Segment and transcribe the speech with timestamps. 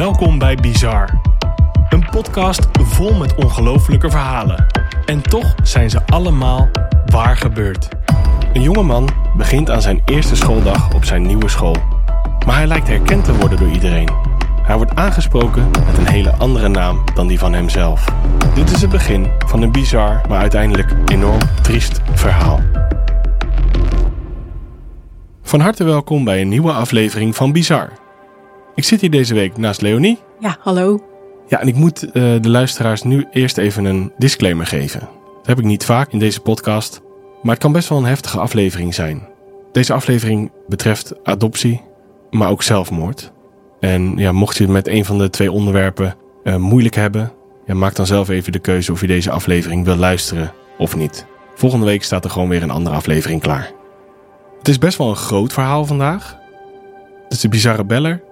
[0.00, 1.20] Welkom bij Bizar.
[1.88, 4.66] Een podcast vol met ongelofelijke verhalen.
[5.04, 6.68] En toch zijn ze allemaal
[7.06, 7.88] waar gebeurd.
[8.52, 11.76] Een jonge man begint aan zijn eerste schooldag op zijn nieuwe school.
[12.46, 14.08] Maar hij lijkt herkend te worden door iedereen.
[14.62, 18.04] Hij wordt aangesproken met een hele andere naam dan die van hemzelf.
[18.54, 22.60] Dit is het begin van een bizar, maar uiteindelijk enorm triest verhaal.
[25.42, 27.99] Van harte welkom bij een nieuwe aflevering van Bizar.
[28.74, 30.18] Ik zit hier deze week naast Leonie.
[30.40, 31.04] Ja, hallo.
[31.48, 35.00] Ja, en ik moet uh, de luisteraars nu eerst even een disclaimer geven.
[35.36, 37.00] Dat heb ik niet vaak in deze podcast,
[37.42, 39.28] maar het kan best wel een heftige aflevering zijn.
[39.72, 41.82] Deze aflevering betreft adoptie,
[42.30, 43.32] maar ook zelfmoord.
[43.80, 47.32] En ja, mocht je het met een van de twee onderwerpen uh, moeilijk hebben,
[47.66, 51.26] ja, maak dan zelf even de keuze of je deze aflevering wil luisteren of niet.
[51.54, 53.72] Volgende week staat er gewoon weer een andere aflevering klaar.
[54.58, 56.38] Het is best wel een groot verhaal vandaag.
[57.28, 58.22] Dus de bizarre beller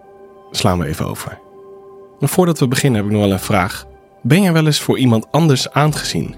[0.51, 1.39] slaan we even over.
[2.21, 3.87] Maar voordat we beginnen heb ik nog wel een vraag.
[4.23, 6.35] Ben jij wel eens voor iemand anders aangezien?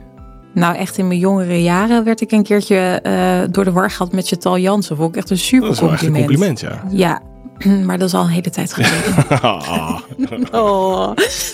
[0.54, 4.12] Nou, echt in mijn jongere jaren werd ik een keertje uh, door de war gehad
[4.12, 4.96] met Chantal Jansen.
[4.96, 6.84] Vond ik echt een super Dat is wel echt een compliment, ja.
[6.90, 7.22] Ja,
[7.86, 10.48] maar dat is al een hele tijd geleden.
[10.62, 11.12] oh.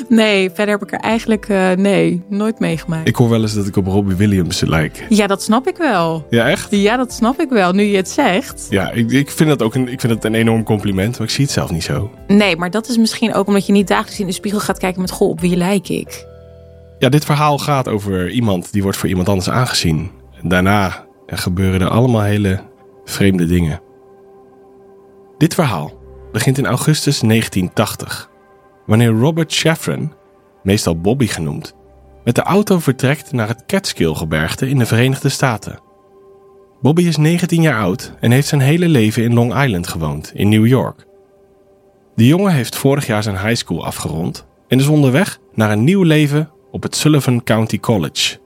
[0.09, 3.09] Nee, verder heb ik er eigenlijk uh, nee, nooit meegemaakt.
[3.09, 5.07] Ik hoor wel eens dat ik op Robbie Williams lijk.
[5.09, 6.27] Ja, dat snap ik wel.
[6.31, 6.71] Ja, echt?
[6.71, 8.67] Ja, dat snap ik wel, nu je het zegt.
[8.71, 11.33] Ja, ik, ik vind dat ook een, ik vind het een enorm compliment, maar ik
[11.33, 12.11] zie het zelf niet zo.
[12.27, 15.01] Nee, maar dat is misschien ook omdat je niet dagelijks in de spiegel gaat kijken
[15.01, 15.11] met...
[15.11, 16.27] Goh, op wie lijk ik?
[16.99, 20.11] Ja, dit verhaal gaat over iemand die wordt voor iemand anders aangezien.
[20.43, 22.61] Daarna gebeuren er allemaal hele
[23.05, 23.81] vreemde dingen.
[25.39, 25.96] Dit verhaal
[26.37, 28.31] begint in augustus 1980,
[28.87, 30.13] wanneer Robert Sheffrin,
[30.63, 31.75] meestal Bobby genoemd,
[32.25, 35.79] met de auto vertrekt naar het Catskill-gebergte in de Verenigde Staten.
[36.83, 40.49] Bobby is 19 jaar oud en heeft zijn hele leven in Long Island gewoond, in
[40.49, 41.07] New York.
[42.15, 46.03] De jongen heeft vorig jaar zijn high school afgerond en is onderweg naar een nieuw
[46.03, 48.39] leven op het Sullivan County College,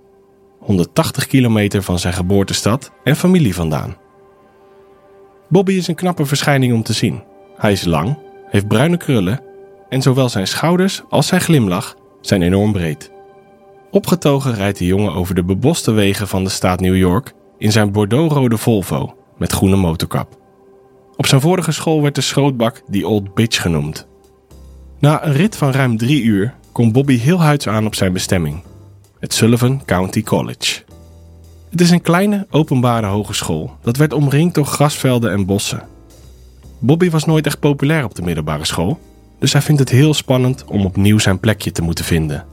[0.58, 3.96] 180 kilometer van zijn geboortestad en familie vandaan.
[5.48, 7.28] Bobby is een knappe verschijning om te zien.
[7.60, 9.40] Hij is lang, heeft bruine krullen
[9.88, 13.10] en zowel zijn schouders als zijn glimlach zijn enorm breed.
[13.90, 17.92] Opgetogen rijdt de jongen over de beboste wegen van de staat New York in zijn
[17.92, 20.38] bordeauxrode Volvo met groene motorkap.
[21.16, 24.06] Op zijn vorige school werd de schrootbak die Old Bitch genoemd.
[24.98, 28.62] Na een rit van ruim drie uur komt Bobby heel huids aan op zijn bestemming,
[29.18, 30.82] het Sullivan County College.
[31.70, 35.98] Het is een kleine openbare hogeschool dat werd omringd door grasvelden en bossen.
[36.82, 39.00] Bobby was nooit echt populair op de middelbare school,
[39.38, 42.46] dus hij vindt het heel spannend om opnieuw zijn plekje te moeten vinden.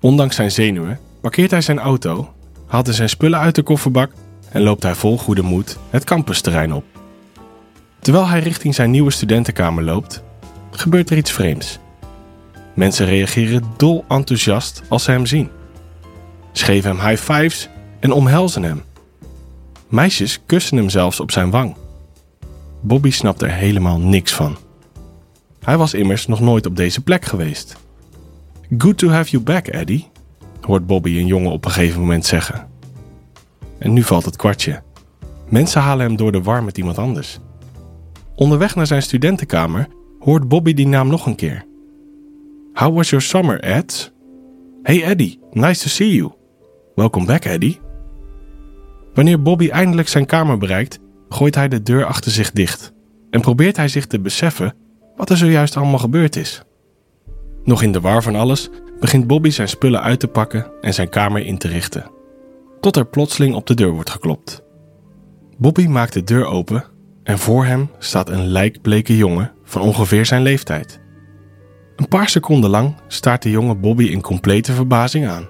[0.00, 2.32] Ondanks zijn zenuwen parkeert hij zijn auto,
[2.66, 4.12] haalt hij zijn spullen uit de kofferbak
[4.48, 6.84] en loopt hij vol goede moed het campusterrein op.
[8.00, 10.22] Terwijl hij richting zijn nieuwe studentenkamer loopt,
[10.70, 11.78] gebeurt er iets vreemds.
[12.74, 15.50] Mensen reageren dol enthousiast als ze hem zien.
[16.52, 17.68] Ze hem high fives
[18.00, 18.82] en omhelzen hem.
[19.88, 21.76] Meisjes kussen hem zelfs op zijn wang.
[22.84, 24.56] Bobby snapt er helemaal niks van.
[25.60, 27.76] Hij was immers nog nooit op deze plek geweest.
[28.78, 30.08] Good to have you back, Eddie,
[30.60, 32.68] hoort Bobby een jongen op een gegeven moment zeggen.
[33.78, 34.82] En nu valt het kwartje.
[35.48, 37.38] Mensen halen hem door de war met iemand anders.
[38.34, 39.88] Onderweg naar zijn studentenkamer
[40.18, 41.64] hoort Bobby die naam nog een keer.
[42.72, 44.12] How was your summer, Ed?
[44.82, 46.32] Hey Eddie, nice to see you.
[46.94, 47.80] Welcome back, Eddie.
[49.14, 50.98] Wanneer Bobby eindelijk zijn kamer bereikt,
[51.32, 52.92] gooit hij de deur achter zich dicht
[53.30, 54.74] en probeert hij zich te beseffen
[55.16, 56.62] wat er zojuist allemaal gebeurd is.
[57.64, 58.70] Nog in de war van alles
[59.00, 62.10] begint Bobby zijn spullen uit te pakken en zijn kamer in te richten,
[62.80, 64.62] tot er plotseling op de deur wordt geklopt.
[65.58, 66.84] Bobby maakt de deur open
[67.22, 71.00] en voor hem staat een lijkbleke jongen van ongeveer zijn leeftijd.
[71.96, 75.48] Een paar seconden lang staart de jonge Bobby in complete verbazing aan.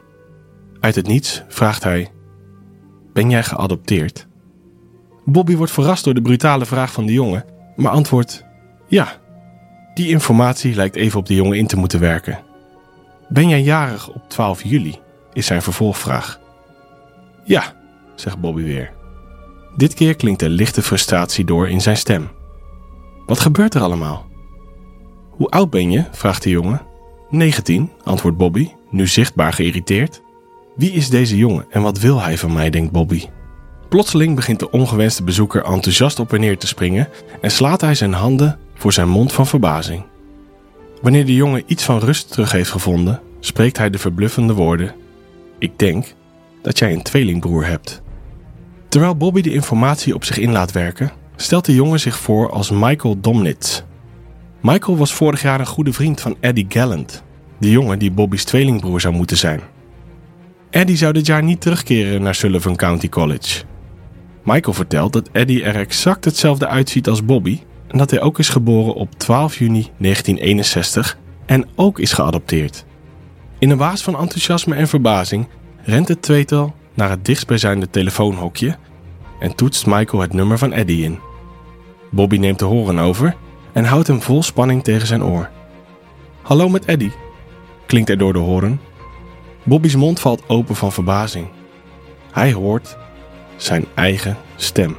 [0.80, 2.10] Uit het niets vraagt hij:
[3.12, 4.28] Ben jij geadopteerd?
[5.24, 7.44] Bobby wordt verrast door de brutale vraag van de jongen,
[7.76, 8.44] maar antwoordt:
[8.88, 9.20] Ja.
[9.94, 12.38] Die informatie lijkt even op de jongen in te moeten werken.
[13.28, 14.98] Ben jij jarig op 12 juli?
[15.32, 16.40] is zijn vervolgvraag.
[17.44, 17.72] Ja,
[18.14, 18.92] zegt Bobby weer.
[19.76, 22.28] Dit keer klinkt er lichte frustratie door in zijn stem.
[23.26, 24.26] Wat gebeurt er allemaal?
[25.30, 26.04] Hoe oud ben je?
[26.10, 26.82] vraagt de jongen.
[27.30, 30.22] 19, antwoordt Bobby, nu zichtbaar geïrriteerd.
[30.76, 33.28] Wie is deze jongen en wat wil hij van mij, denkt Bobby.
[33.92, 37.08] Plotseling begint de ongewenste bezoeker enthousiast op en neer te springen
[37.40, 40.04] en slaat hij zijn handen voor zijn mond van verbazing.
[41.02, 44.94] Wanneer de jongen iets van rust terug heeft gevonden, spreekt hij de verbluffende woorden:
[45.58, 46.14] Ik denk
[46.62, 48.02] dat jij een tweelingbroer hebt.
[48.88, 52.70] Terwijl Bobby de informatie op zich in laat werken, stelt de jongen zich voor als
[52.70, 53.82] Michael Domnitz.
[54.60, 57.22] Michael was vorig jaar een goede vriend van Eddie Gallant,
[57.58, 59.60] de jongen die Bobby's tweelingbroer zou moeten zijn.
[60.70, 63.70] Eddie zou dit jaar niet terugkeren naar Sullivan County College.
[64.42, 68.48] Michael vertelt dat Eddie er exact hetzelfde uitziet als Bobby en dat hij ook is
[68.48, 72.84] geboren op 12 juni 1961 en ook is geadopteerd.
[73.58, 75.48] In een waas van enthousiasme en verbazing
[75.82, 78.76] rent het tweetal naar het dichtstbijzijnde telefoonhokje
[79.38, 81.18] en toetst Michael het nummer van Eddie in.
[82.10, 83.36] Bobby neemt de horen over
[83.72, 85.50] en houdt hem vol spanning tegen zijn oor.
[86.42, 87.12] Hallo met Eddie,
[87.86, 88.80] klinkt er door de horen.
[89.62, 91.48] Bobby's mond valt open van verbazing.
[92.32, 92.96] Hij hoort
[93.56, 94.96] zijn eigen stem.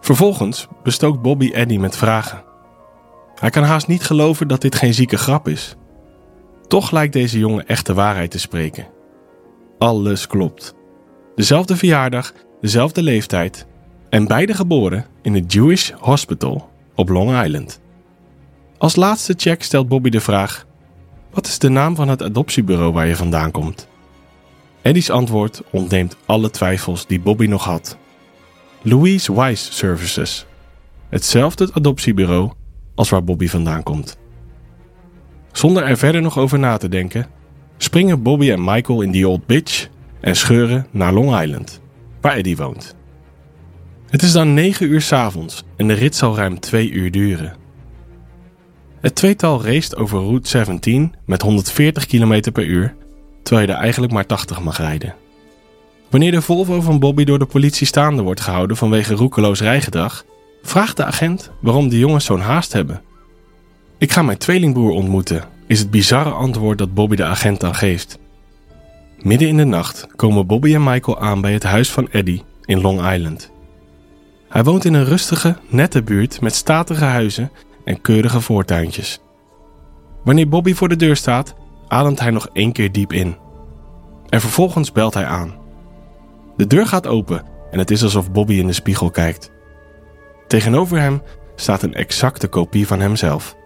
[0.00, 2.42] Vervolgens bestookt Bobby Eddie met vragen.
[3.34, 5.76] Hij kan haast niet geloven dat dit geen zieke grap is.
[6.68, 8.86] Toch lijkt deze jongen echt de waarheid te spreken.
[9.78, 10.74] Alles klopt.
[11.34, 13.66] Dezelfde verjaardag, dezelfde leeftijd
[14.08, 17.80] en beide geboren in het Jewish Hospital op Long Island.
[18.78, 20.66] Als laatste check stelt Bobby de vraag:
[21.30, 23.88] Wat is de naam van het adoptiebureau waar je vandaan komt?
[24.82, 27.96] Eddie's antwoord ontneemt alle twijfels die Bobby nog had.
[28.82, 30.46] Louise Wise Services.
[31.08, 32.50] Hetzelfde adoptiebureau
[32.94, 34.18] als waar Bobby vandaan komt.
[35.52, 37.26] Zonder er verder nog over na te denken,
[37.76, 39.88] springen Bobby en Michael in die old bitch
[40.20, 41.80] en scheuren naar Long Island,
[42.20, 42.96] waar Eddie woont.
[44.08, 47.56] Het is dan 9 uur 's avonds en de rit zal ruim 2 uur duren.
[49.00, 52.94] Het tweetal race over Route 17 met 140 km per uur,
[53.42, 55.14] terwijl je er eigenlijk maar 80 mag rijden.
[56.10, 60.24] Wanneer de Volvo van Bobby door de politie staande wordt gehouden vanwege roekeloos rijgedrag,
[60.62, 63.02] vraagt de agent waarom de jongens zo'n haast hebben.
[63.98, 68.18] Ik ga mijn tweelingbroer ontmoeten, is het bizarre antwoord dat Bobby de agent dan geeft.
[69.18, 72.80] Midden in de nacht komen Bobby en Michael aan bij het huis van Eddie in
[72.80, 73.50] Long Island.
[74.48, 77.50] Hij woont in een rustige, nette buurt met statige huizen
[77.84, 79.20] en keurige voortuintjes.
[80.24, 81.54] Wanneer Bobby voor de deur staat,
[81.92, 83.36] ademt hij nog één keer diep in.
[84.28, 85.54] En vervolgens belt hij aan.
[86.56, 89.50] De deur gaat open en het is alsof Bobby in de spiegel kijkt.
[90.46, 91.22] Tegenover hem
[91.54, 93.56] staat een exacte kopie van hemzelf.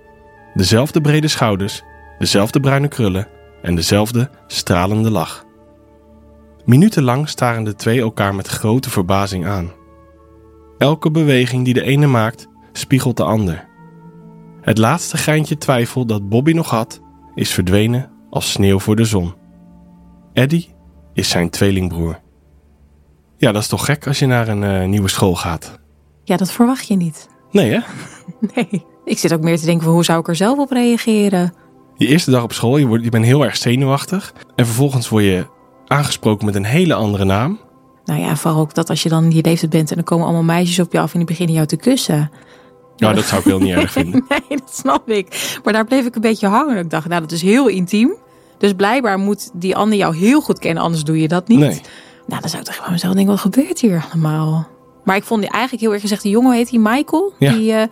[0.55, 1.82] Dezelfde brede schouders,
[2.19, 3.28] dezelfde bruine krullen
[3.62, 5.44] en dezelfde stralende lach.
[6.64, 9.70] Minutenlang staren de twee elkaar met grote verbazing aan.
[10.78, 13.69] Elke beweging die de ene maakt, spiegelt de ander.
[14.61, 17.00] Het laatste geintje twijfel dat Bobby nog had,
[17.34, 19.35] is verdwenen als sneeuw voor de zon.
[20.33, 20.75] Eddie
[21.15, 22.21] is zijn tweelingbroer.
[23.37, 25.79] Ja, dat is toch gek als je naar een uh, nieuwe school gaat?
[26.25, 27.29] Ja, dat verwacht je niet.
[27.50, 27.79] Nee, hè?
[28.55, 28.85] Nee.
[29.05, 31.55] Ik zit ook meer te denken van hoe zou ik er zelf op reageren?
[31.97, 34.35] Je eerste dag op school, je, wordt, je bent heel erg zenuwachtig.
[34.56, 35.47] En vervolgens word je
[35.87, 37.59] aangesproken met een hele andere naam.
[38.05, 40.43] Nou ja, vooral ook dat als je dan je leeftijd bent en er komen allemaal
[40.43, 42.31] meisjes op je af en die beginnen jou te kussen.
[42.97, 44.25] Nou, dat zou ik heel niet erg vinden.
[44.29, 45.59] nee, dat snap ik.
[45.65, 46.77] Maar daar bleef ik een beetje hangen.
[46.77, 48.15] Ik dacht, nou, dat is heel intiem.
[48.58, 51.58] Dus blijkbaar moet die ander jou heel goed kennen, anders doe je dat niet.
[51.58, 51.81] Nee.
[52.26, 54.69] Nou, dan zou ik toch bij mezelf denken, wat gebeurt hier allemaal?
[55.05, 57.32] Maar ik vond die eigenlijk heel erg gezegd, die jongen heet die Michael.
[57.38, 57.53] Ja.
[57.53, 57.82] Die, uh,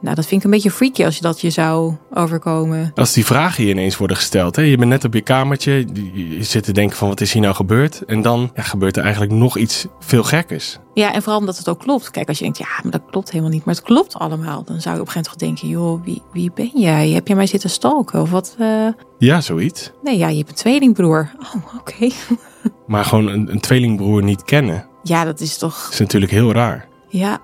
[0.00, 2.92] nou, dat vind ik een beetje freaky als je dat je zou overkomen.
[2.94, 4.56] Als die vragen je ineens worden gesteld.
[4.56, 4.62] Hè?
[4.62, 7.54] Je bent net op je kamertje, je zit te denken van wat is hier nou
[7.54, 8.04] gebeurd?
[8.04, 10.78] En dan ja, gebeurt er eigenlijk nog iets veel gekkers.
[10.94, 12.10] Ja, en vooral omdat het ook klopt.
[12.10, 13.64] Kijk, als je denkt, ja, maar dat klopt helemaal niet.
[13.64, 14.64] Maar het klopt allemaal.
[14.64, 17.10] Dan zou je op een gegeven moment denken, joh, wie, wie ben jij?
[17.10, 18.56] Heb je mij zitten stalken of wat?
[18.60, 18.88] Uh...
[19.18, 19.90] Ja, zoiets.
[20.02, 21.30] Nee, ja, je hebt een tweelingbroer.
[21.40, 21.94] Oh, oké.
[21.94, 22.12] Okay.
[22.86, 24.86] maar gewoon een, een tweelingbroer niet kennen.
[25.02, 25.88] Ja, dat is toch...
[25.90, 26.88] is natuurlijk heel raar.
[27.08, 27.40] Ja.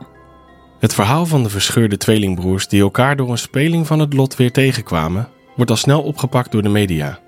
[0.85, 4.53] Het verhaal van de verscheurde tweelingbroers die elkaar door een speling van het lot weer
[4.53, 7.19] tegenkwamen, wordt al snel opgepakt door de media.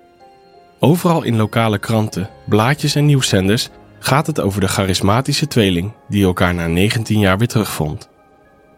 [0.81, 6.55] Overal in lokale kranten, blaadjes en nieuwszenders gaat het over de charismatische tweeling die elkaar
[6.55, 8.09] na 19 jaar weer terugvond.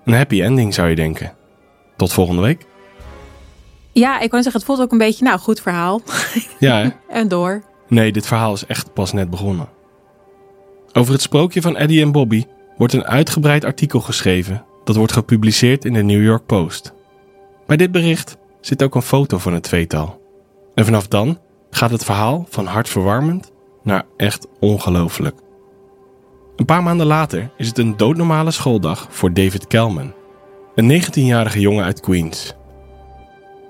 [0.05, 1.33] Een happy ending zou je denken.
[1.97, 2.67] Tot volgende week.
[3.93, 6.01] Ja, ik kan zeggen, het voelt ook een beetje, nou, goed verhaal.
[6.59, 6.89] Ja, hè?
[7.09, 7.63] en door.
[7.89, 9.69] Nee, dit verhaal is echt pas net begonnen.
[10.93, 12.45] Over het sprookje van Eddie en Bobby
[12.77, 16.93] wordt een uitgebreid artikel geschreven dat wordt gepubliceerd in de New York Post.
[17.67, 20.21] Bij dit bericht zit ook een foto van het tweetal.
[20.75, 21.39] En vanaf dan
[21.71, 23.53] gaat het verhaal van hartverwarmend
[23.83, 25.37] naar echt ongelooflijk.
[26.57, 30.15] Een paar maanden later is het een doodnormale schooldag voor David Kelman,
[30.75, 32.55] een 19-jarige jongen uit Queens.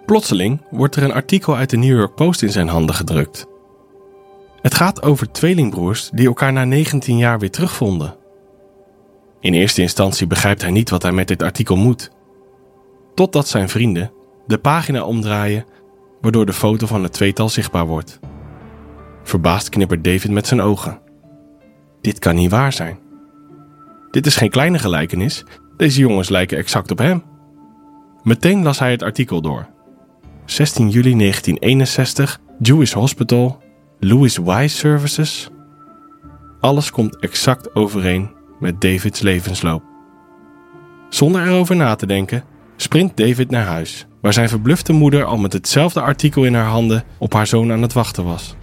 [0.07, 3.47] Plotseling wordt er een artikel uit de New York Post in zijn handen gedrukt.
[4.61, 8.18] Het gaat over tweelingbroers die elkaar na 19 jaar weer terugvonden.
[9.41, 12.11] In eerste instantie begrijpt hij niet wat hij met dit artikel moet.
[13.15, 14.13] Totdat zijn vrienden
[14.47, 15.65] de pagina omdraaien,
[16.21, 18.21] waardoor de foto van het tweetal zichtbaar wordt.
[19.23, 21.01] Verbaasd knippert David met zijn ogen.
[22.01, 22.99] Dit kan niet waar zijn.
[24.11, 25.45] Dit is geen kleine gelijkenis,
[25.77, 27.23] deze jongens lijken exact op hem.
[28.23, 29.69] Meteen las hij het artikel door.
[30.45, 33.63] 16 juli 1961, Jewish Hospital,
[33.99, 35.51] Louis Wise Services.
[36.61, 39.83] Alles komt exact overeen met Davids levensloop.
[41.09, 42.45] Zonder erover na te denken,
[42.77, 47.05] springt David naar huis, waar zijn verblufte moeder al met hetzelfde artikel in haar handen
[47.19, 48.57] op haar zoon aan het wachten was.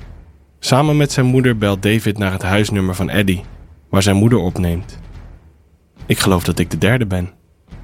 [0.59, 3.43] Samen met zijn moeder belt David naar het huisnummer van Eddie,
[3.89, 4.99] waar zijn moeder opneemt.
[6.05, 7.29] Ik geloof dat ik de derde ben,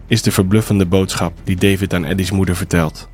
[0.07, 3.09] is de verbluffende boodschap die David aan Eddie's moeder vertelt.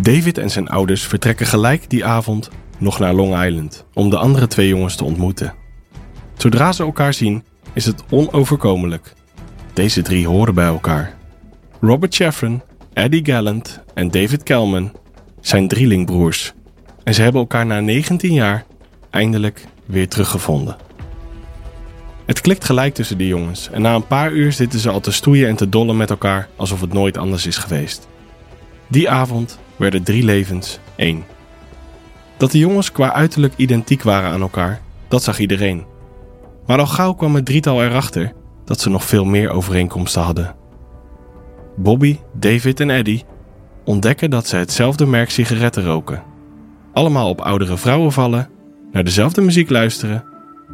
[0.00, 4.46] David en zijn ouders vertrekken gelijk die avond nog naar Long Island om de andere
[4.46, 5.54] twee jongens te ontmoeten.
[6.36, 9.12] Zodra ze elkaar zien, is het onoverkomelijk.
[9.72, 11.14] Deze drie horen bij elkaar.
[11.80, 12.62] Robert Cheffrin,
[12.92, 14.92] Eddie Gallant en David Kelman
[15.40, 16.52] zijn drielingbroers.
[17.04, 18.64] En ze hebben elkaar na 19 jaar
[19.10, 20.76] eindelijk weer teruggevonden.
[22.26, 25.12] Het klikt gelijk tussen de jongens en na een paar uur zitten ze al te
[25.12, 28.08] stoeien en te dollen met elkaar alsof het nooit anders is geweest.
[28.86, 31.24] Die avond werden drie levens één.
[32.36, 35.84] Dat de jongens qua uiterlijk identiek waren aan elkaar, dat zag iedereen.
[36.70, 38.32] Maar al gauw kwam het drietal erachter
[38.64, 40.54] dat ze nog veel meer overeenkomsten hadden.
[41.76, 43.24] Bobby, David en Eddie
[43.84, 46.22] ontdekken dat ze hetzelfde merk sigaretten roken.
[46.92, 48.48] Allemaal op oudere vrouwen vallen,
[48.92, 50.24] naar dezelfde muziek luisteren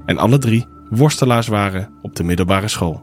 [0.07, 3.03] en alle drie worstelaars waren op de middelbare school.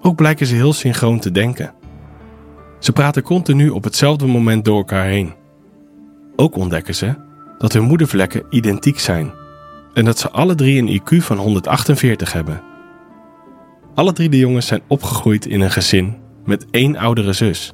[0.00, 1.74] Ook blijken ze heel synchroon te denken.
[2.78, 5.34] Ze praten continu op hetzelfde moment door elkaar heen.
[6.36, 7.14] Ook ontdekken ze
[7.58, 9.42] dat hun moedervlekken identiek zijn
[9.94, 12.62] en dat ze alle drie een IQ van 148 hebben.
[13.94, 17.72] Alle drie de jongens zijn opgegroeid in een gezin met één oudere zus.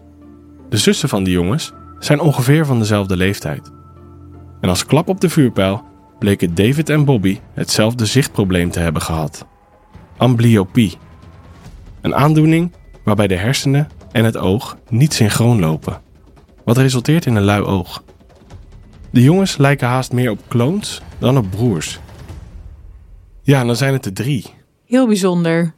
[0.68, 3.70] De zussen van die jongens zijn ongeveer van dezelfde leeftijd.
[4.60, 5.82] En als klap op de vuurpijl
[6.18, 9.46] bleken David en Bobby hetzelfde zichtprobleem te hebben gehad:
[10.16, 10.96] amblyopie.
[12.00, 12.72] Een aandoening
[13.04, 16.00] waarbij de hersenen en het oog niet synchroon lopen,
[16.64, 18.02] wat resulteert in een lui oog.
[19.10, 22.00] De jongens lijken haast meer op kloons dan op broers.
[23.50, 24.44] Ja, dan zijn het er drie.
[24.86, 25.74] Heel bijzonder.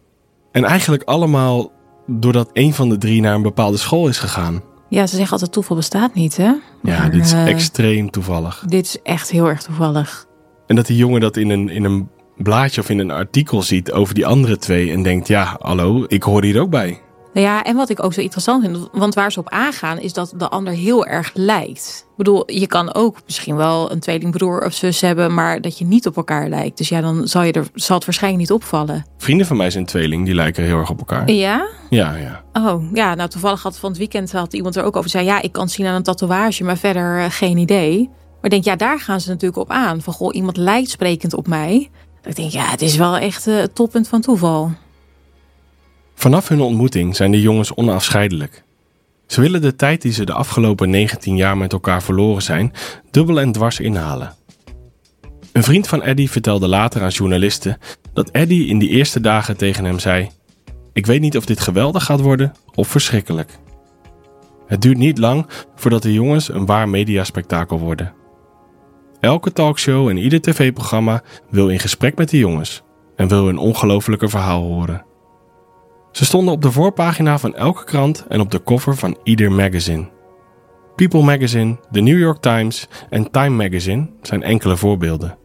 [0.50, 1.72] En eigenlijk allemaal
[2.06, 4.62] doordat een van de drie naar een bepaalde school is gegaan.
[4.88, 6.44] Ja, ze zeggen altijd toeval bestaat niet, hè?
[6.44, 8.64] Ja, Maar, dit is eh, extreem toevallig.
[8.66, 10.26] Dit is echt heel erg toevallig.
[10.66, 13.92] En dat die jongen dat in een, in een blaadje of in een artikel ziet
[13.92, 17.01] over die andere twee en denkt: ja, hallo, ik hoor hier ook bij.
[17.32, 20.12] Nou ja, en wat ik ook zo interessant vind, want waar ze op aangaan, is
[20.12, 22.06] dat de ander heel erg lijkt.
[22.10, 25.84] Ik bedoel, je kan ook misschien wel een tweelingbroer of zus hebben, maar dat je
[25.84, 26.78] niet op elkaar lijkt.
[26.78, 29.06] Dus ja, dan zal, je er, zal het waarschijnlijk niet opvallen.
[29.18, 31.30] Vrienden van mij zijn tweeling, die lijken heel erg op elkaar.
[31.30, 31.68] Ja?
[31.90, 32.42] Ja, ja.
[32.52, 35.10] Oh, ja, nou toevallig had van het weekend had iemand er ook over.
[35.10, 38.10] Zei, ja, ik kan zien aan een tatoeage, maar verder eh, geen idee.
[38.10, 40.02] Maar ik denk, ja, daar gaan ze natuurlijk op aan.
[40.02, 41.90] Van, goh, iemand lijkt sprekend op mij.
[42.20, 44.70] Dat ik denk, ja, het is wel echt eh, het toppunt van toeval.
[46.22, 48.62] Vanaf hun ontmoeting zijn de jongens onafscheidelijk.
[49.26, 52.72] Ze willen de tijd die ze de afgelopen 19 jaar met elkaar verloren zijn,
[53.10, 54.34] dubbel en dwars inhalen.
[55.52, 57.78] Een vriend van Eddie vertelde later aan journalisten
[58.12, 60.30] dat Eddie in die eerste dagen tegen hem zei:
[60.92, 63.58] Ik weet niet of dit geweldig gaat worden of verschrikkelijk.
[64.66, 68.12] Het duurt niet lang voordat de jongens een waar mediaspectakel worden.
[69.20, 72.82] Elke talkshow en ieder tv-programma wil in gesprek met de jongens
[73.16, 75.10] en wil hun ongelofelijke verhaal horen.
[76.12, 80.08] Ze stonden op de voorpagina van elke krant en op de cover van ieder magazine.
[80.96, 85.36] People Magazine, The New York Times en Time Magazine zijn enkele voorbeelden.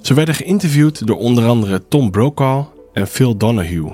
[0.00, 3.92] Ze werden geïnterviewd door onder andere Tom Brokaw en Phil Donahue.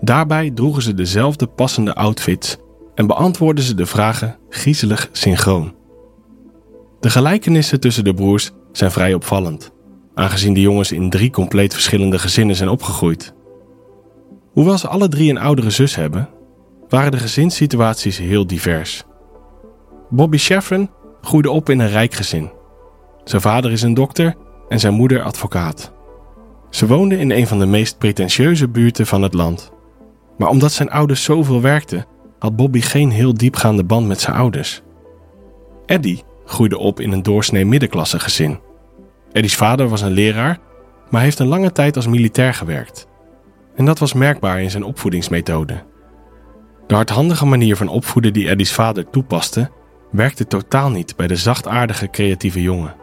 [0.00, 2.56] Daarbij droegen ze dezelfde passende outfits
[2.94, 5.74] en beantwoordden ze de vragen griezelig synchroon.
[7.00, 9.72] De gelijkenissen tussen de broers zijn vrij opvallend,
[10.14, 13.34] aangezien de jongens in drie compleet verschillende gezinnen zijn opgegroeid.
[14.56, 16.28] Hoewel ze alle drie een oudere zus hebben,
[16.88, 19.04] waren de gezinssituaties heel divers.
[20.10, 22.50] Bobby Sheffrin groeide op in een rijk gezin.
[23.24, 24.34] Zijn vader is een dokter
[24.68, 25.92] en zijn moeder advocaat.
[26.70, 29.72] Ze woonden in een van de meest pretentieuze buurten van het land.
[30.38, 32.06] Maar omdat zijn ouders zoveel werkten,
[32.38, 34.82] had Bobby geen heel diepgaande band met zijn ouders.
[35.86, 38.58] Eddie groeide op in een doorsnee middenklasse gezin.
[39.32, 40.58] Eddie's vader was een leraar,
[41.10, 43.06] maar heeft een lange tijd als militair gewerkt.
[43.76, 45.82] En dat was merkbaar in zijn opvoedingsmethode.
[46.86, 49.70] De hardhandige manier van opvoeden die Eddie's vader toepaste,
[50.10, 52.94] werkte totaal niet bij de zachtaardige creatieve jongen.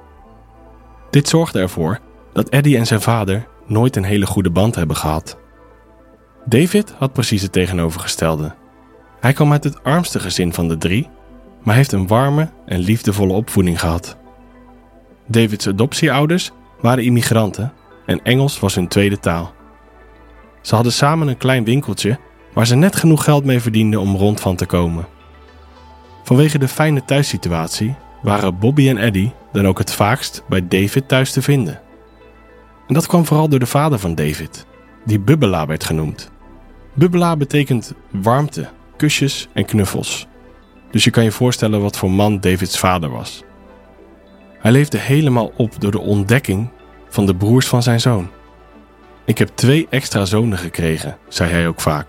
[1.10, 2.00] Dit zorgde ervoor
[2.34, 5.38] dat Eddie en zijn vader nooit een hele goede band hebben gehad.
[6.46, 8.56] David had precies het tegenovergestelde.
[9.20, 11.10] Hij kwam uit het armste gezin van de drie,
[11.64, 14.18] maar heeft een warme en liefdevolle opvoeding gehad.
[15.28, 16.52] Davids adoptieouders
[16.82, 17.74] waren immigranten
[18.06, 19.54] en Engels was hun tweede taal.
[20.64, 22.20] Ze hadden samen een klein winkeltje
[22.54, 25.06] waar ze net genoeg geld mee verdienden om rond van te komen.
[26.24, 31.32] Vanwege de fijne thuissituatie waren Bobby en Eddie dan ook het vaakst bij David thuis
[31.32, 31.82] te vinden.
[32.88, 34.66] En dat kwam vooral door de vader van David,
[35.06, 36.32] die Bubbela werd genoemd.
[36.94, 40.28] Bubbela betekent warmte, kusjes en knuffels.
[40.92, 43.44] Dus je kan je voorstellen wat voor man Davids vader was.
[44.60, 46.70] Hij leefde helemaal op door de ontdekking
[47.10, 48.30] van de broers van zijn zoon.
[49.26, 52.08] Ik heb twee extra zonen gekregen, zei hij ook vaak.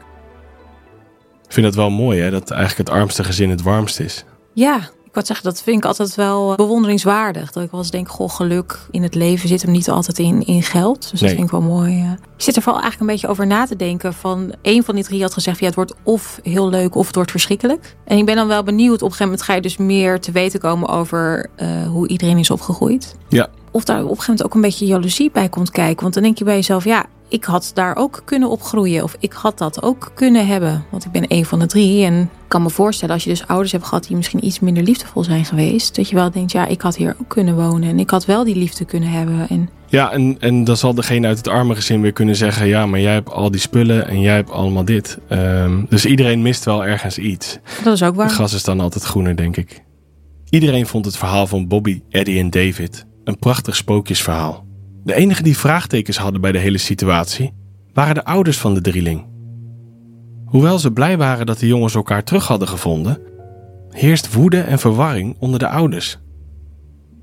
[1.47, 4.25] Ik vind het wel mooi hè, dat eigenlijk het armste gezin het warmst is.
[4.53, 7.53] Ja, ik wat zeggen, dat vind ik altijd wel bewonderingswaardig.
[7.53, 10.47] Dat ik wel eens denk, goh, geluk in het leven zit hem niet altijd in,
[10.47, 11.11] in geld.
[11.11, 12.01] Dus dat vind ik wel mooi.
[12.01, 12.11] eh.
[12.11, 14.15] Ik zit er vooral eigenlijk een beetje over na te denken.
[14.15, 17.15] Van een van die drie had gezegd, ja, het wordt of heel leuk of het
[17.15, 17.97] wordt verschrikkelijk.
[18.05, 20.33] En ik ben dan wel benieuwd, op een gegeven moment ga je dus meer te
[20.33, 23.15] weten komen over eh, hoe iedereen is opgegroeid.
[23.29, 26.03] Ja, Of daar op een gegeven moment ook een beetje jaloezie bij komt kijken.
[26.03, 29.03] Want dan denk je bij jezelf, ja, ik had daar ook kunnen opgroeien.
[29.03, 30.85] Of ik had dat ook kunnen hebben.
[30.91, 32.05] Want ik ben een van de drie.
[32.05, 34.83] En ik kan me voorstellen, als je dus ouders hebt gehad die misschien iets minder
[34.83, 35.97] liefdevol zijn geweest.
[35.97, 37.89] Dat je wel denkt, ja, ik had hier ook kunnen wonen.
[37.89, 39.49] En ik had wel die liefde kunnen hebben.
[39.49, 42.87] En ja en, en dan zal degene uit het arme gezin weer kunnen zeggen: Ja,
[42.87, 45.19] maar jij hebt al die spullen en jij hebt allemaal dit.
[45.29, 47.59] Ehm, dus iedereen mist wel ergens iets.
[47.85, 48.31] dat is ook Het waar.
[48.31, 49.83] gras is dan altijd groener, denk ik.
[50.49, 54.67] Iedereen vond het verhaal van Bobby, Eddie en David een prachtig spookjesverhaal.
[55.05, 57.53] De enigen die vraagtekens hadden bij de hele situatie
[57.93, 59.27] waren de ouders van de drieling.
[60.45, 63.19] Hoewel ze blij waren dat de jongens elkaar terug hadden gevonden,
[63.91, 66.19] heerst woede en verwarring onder de ouders.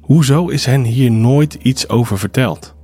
[0.01, 2.75] Hoezo is hen hier nooit iets over verteld?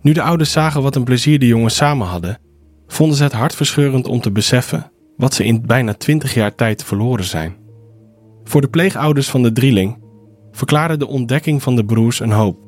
[0.00, 2.38] Nu de ouders zagen wat een plezier de jongens samen hadden,
[2.86, 7.24] vonden ze het hartverscheurend om te beseffen wat ze in bijna 20 jaar tijd verloren
[7.24, 7.56] zijn.
[8.44, 9.98] Voor de pleegouders van de drieling
[10.56, 12.58] verklaarde de ontdekking van de broers een hoop.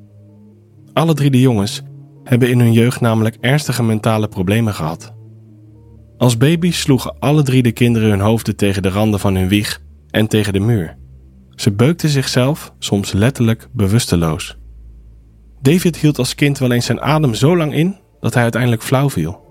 [0.93, 1.83] Alle drie de jongens
[2.25, 5.15] hebben in hun jeugd namelijk ernstige mentale problemen gehad.
[6.17, 9.81] Als baby's sloegen alle drie de kinderen hun hoofden tegen de randen van hun wieg
[10.11, 10.97] en tegen de muur.
[11.55, 14.57] Ze beukten zichzelf soms letterlijk bewusteloos.
[15.61, 19.11] David hield als kind wel eens zijn adem zo lang in dat hij uiteindelijk flauw
[19.11, 19.47] viel.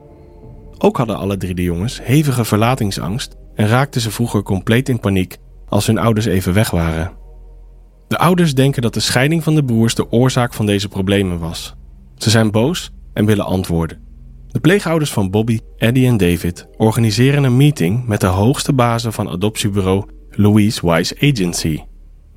[0.78, 5.38] Ook hadden alle drie de jongens hevige verlatingsangst en raakten ze vroeger compleet in paniek
[5.68, 7.12] als hun ouders even weg waren.
[8.08, 11.76] De ouders denken dat de scheiding van de broers de oorzaak van deze problemen was.
[12.16, 14.00] Ze zijn boos en willen antwoorden.
[14.48, 19.30] De pleegouders van Bobby, Eddie en David organiseren een meeting met de hoogste bazen van
[19.30, 21.80] adoptiebureau Louise Wise Agency,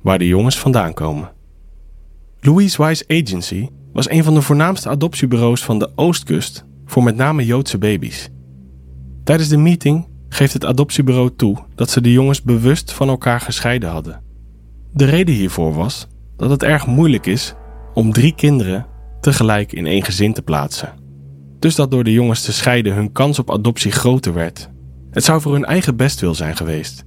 [0.01, 1.31] waar de jongens vandaan komen.
[2.39, 7.45] Louise Wise Agency was een van de voornaamste adoptiebureaus van de Oostkust voor met name
[7.45, 8.29] Joodse baby's.
[9.23, 13.89] Tijdens de meeting geeft het adoptiebureau toe dat ze de jongens bewust van elkaar gescheiden
[13.89, 14.21] hadden.
[14.93, 17.53] De reden hiervoor was dat het erg moeilijk is
[17.93, 18.85] om drie kinderen
[19.21, 20.93] tegelijk in één gezin te plaatsen.
[21.59, 24.69] Dus dat door de jongens te scheiden hun kans op adoptie groter werd.
[25.11, 27.03] Het zou voor hun eigen bestwil zijn geweest.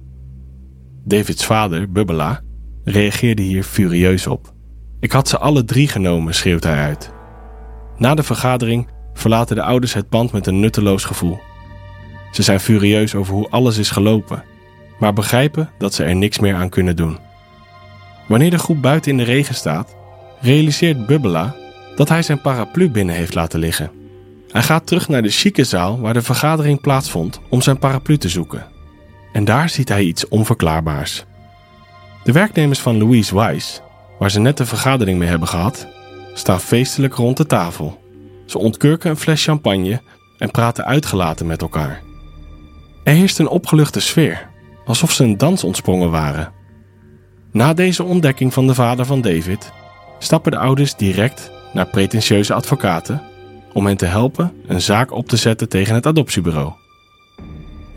[1.03, 2.41] Davids vader, Bubbela,
[2.83, 4.53] reageerde hier furieus op.
[4.99, 7.13] Ik had ze alle drie genomen, schreeuwt hij uit.
[7.97, 11.39] Na de vergadering verlaten de ouders het pand met een nutteloos gevoel.
[12.31, 14.43] Ze zijn furieus over hoe alles is gelopen,
[14.99, 17.17] maar begrijpen dat ze er niks meer aan kunnen doen.
[18.27, 19.95] Wanneer de groep buiten in de regen staat,
[20.39, 21.55] realiseert Bubbela
[21.95, 23.91] dat hij zijn paraplu binnen heeft laten liggen.
[24.47, 28.29] Hij gaat terug naar de chique zaal waar de vergadering plaatsvond om zijn paraplu te
[28.29, 28.65] zoeken.
[29.33, 31.25] En daar ziet hij iets onverklaarbaars.
[32.23, 33.79] De werknemers van Louise Wise,
[34.19, 35.87] waar ze net de vergadering mee hebben gehad,
[36.33, 38.03] staan feestelijk rond de tafel.
[38.45, 40.01] Ze ontkurken een fles champagne
[40.37, 42.01] en praten uitgelaten met elkaar.
[43.03, 44.49] Er heerst een opgeluchte sfeer,
[44.85, 46.51] alsof ze een dans ontsprongen waren.
[47.55, 49.71] Na deze ontdekking van de vader van David
[50.19, 53.21] stappen de ouders direct naar pretentieuze advocaten
[53.73, 56.73] om hen te helpen een zaak op te zetten tegen het adoptiebureau.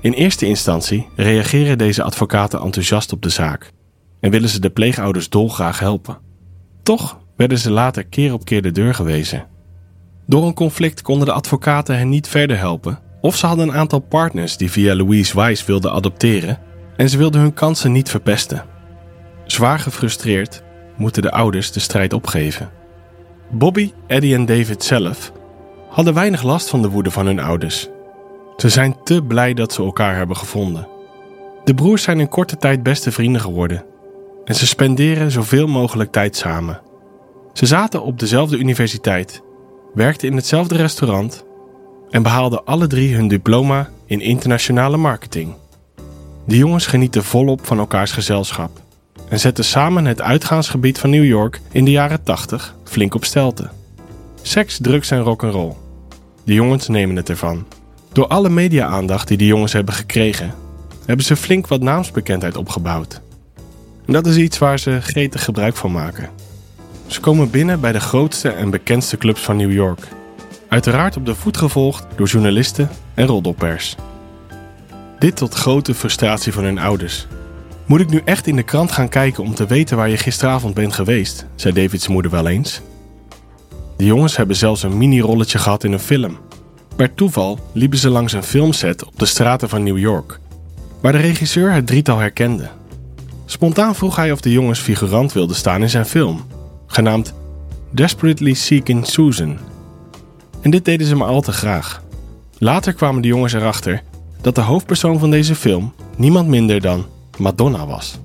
[0.00, 3.72] In eerste instantie reageren deze advocaten enthousiast op de zaak
[4.20, 6.18] en willen ze de pleegouders dolgraag helpen.
[6.82, 9.46] Toch werden ze later keer op keer de deur gewezen.
[10.26, 14.00] Door een conflict konden de advocaten hen niet verder helpen, of ze hadden een aantal
[14.00, 16.58] partners die via Louise Wise wilden adopteren
[16.96, 18.67] en ze wilden hun kansen niet verpesten.
[19.50, 20.62] Zwaar gefrustreerd
[20.96, 22.70] moeten de ouders de strijd opgeven.
[23.50, 25.32] Bobby, Eddie en David zelf
[25.88, 27.88] hadden weinig last van de woede van hun ouders.
[28.56, 30.88] Ze zijn te blij dat ze elkaar hebben gevonden.
[31.64, 33.84] De broers zijn in korte tijd beste vrienden geworden
[34.44, 36.80] en ze spenderen zoveel mogelijk tijd samen.
[37.52, 39.42] Ze zaten op dezelfde universiteit,
[39.94, 41.44] werkten in hetzelfde restaurant
[42.10, 45.54] en behaalden alle drie hun diploma in internationale marketing.
[46.46, 48.86] De jongens genieten volop van elkaars gezelschap
[49.28, 53.68] en zetten samen het uitgaansgebied van New York in de jaren 80 flink op stelte.
[54.42, 55.74] Seks, drugs en rock'n'roll.
[56.44, 57.66] De jongens nemen het ervan.
[58.12, 60.54] Door alle media-aandacht die de jongens hebben gekregen,
[61.06, 63.20] hebben ze flink wat naamsbekendheid opgebouwd.
[64.06, 66.30] En dat is iets waar ze gretig gebruik van maken.
[67.06, 70.08] Ze komen binnen bij de grootste en bekendste clubs van New York.
[70.68, 73.96] Uiteraard op de voet gevolgd door journalisten en roddelpers.
[75.18, 77.26] Dit tot grote frustratie van hun ouders.
[77.88, 80.74] Moet ik nu echt in de krant gaan kijken om te weten waar je gisteravond
[80.74, 81.46] bent geweest?
[81.54, 82.80] zei Davids moeder wel eens.
[83.96, 86.38] De jongens hebben zelfs een mini-rolletje gehad in een film.
[86.96, 90.40] Per toeval liepen ze langs een filmset op de straten van New York,
[91.00, 92.68] waar de regisseur het drietal herkende.
[93.44, 96.46] Spontaan vroeg hij of de jongens figurant wilden staan in zijn film,
[96.86, 97.34] genaamd
[97.90, 99.58] Desperately Seeking Susan.
[100.60, 102.02] En dit deden ze maar al te graag.
[102.58, 104.02] Later kwamen de jongens erachter
[104.40, 107.06] dat de hoofdpersoon van deze film niemand minder dan
[107.38, 108.18] Madonna was.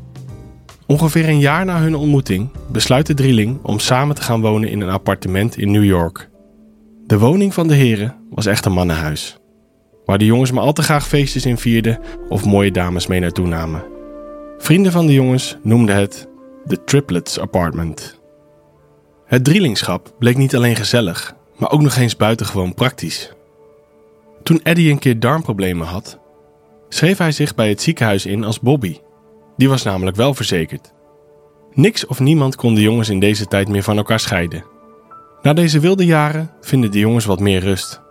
[0.85, 4.81] Ongeveer een jaar na hun ontmoeting besluit de drieling om samen te gaan wonen in
[4.81, 6.29] een appartement in New York.
[7.07, 9.37] De woning van de heren was echt een mannenhuis,
[10.05, 11.99] waar de jongens maar al te graag feestjes in vierden
[12.29, 13.83] of mooie dames mee naartoe namen.
[14.57, 16.27] Vrienden van de jongens noemden het
[16.65, 18.19] de Triplets Apartment.
[19.25, 23.31] Het drielingschap bleek niet alleen gezellig, maar ook nog eens buitengewoon praktisch.
[24.43, 26.19] Toen Eddie een keer darmproblemen had,
[26.93, 28.97] schreef hij zich bij het ziekenhuis in als Bobby.
[29.57, 30.93] Die was namelijk wel verzekerd.
[31.71, 34.63] Niks of niemand kon de jongens in deze tijd meer van elkaar scheiden.
[35.41, 38.01] Na deze wilde jaren vinden de jongens wat meer rust.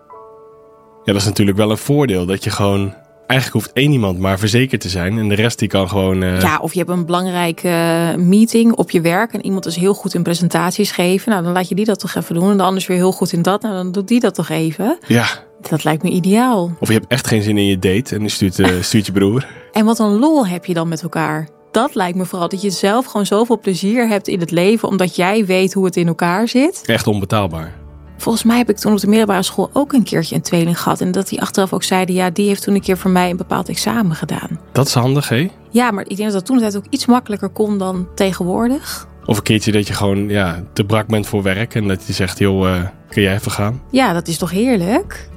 [1.05, 2.95] Ja, dat is natuurlijk wel een voordeel dat je gewoon
[3.33, 6.23] eigenlijk hoeft één iemand maar verzekerd te zijn en de rest die kan gewoon.
[6.23, 6.41] Uh...
[6.41, 10.15] Ja, of je hebt een belangrijke meeting op je werk en iemand is heel goed
[10.15, 11.31] in presentaties geven.
[11.31, 12.51] Nou, dan laat je die dat toch even doen.
[12.51, 13.63] En de ander is weer heel goed in dat.
[13.63, 14.99] Nou, dan doet die dat toch even.
[15.07, 15.27] Ja.
[15.69, 16.77] Dat lijkt me ideaal.
[16.81, 19.13] Of je hebt echt geen zin in je date en je stuurt, uh, stuurt je
[19.13, 19.47] broer.
[19.73, 21.49] En wat een lol heb je dan met elkaar?
[21.71, 25.17] Dat lijkt me vooral dat je zelf gewoon zoveel plezier hebt in het leven, omdat
[25.17, 26.83] jij weet hoe het in elkaar zit.
[26.87, 27.82] Echt onbetaalbaar.
[28.23, 31.01] Volgens mij heb ik toen op de middelbare school ook een keertje een tweeling gehad.
[31.01, 33.37] En dat die achteraf ook zeiden, ja, die heeft toen een keer voor mij een
[33.37, 34.61] bepaald examen gedaan.
[34.73, 35.51] Dat is handig, hè?
[35.71, 39.09] Ja, maar ik denk dat dat toen tijd ook iets makkelijker kon dan tegenwoordig.
[39.25, 42.13] Of een keertje dat je gewoon ja, te brak bent voor werk en dat je
[42.13, 43.83] zegt, joh, uh, kun jij even gaan?
[43.91, 45.29] Ja, dat is toch heerlijk?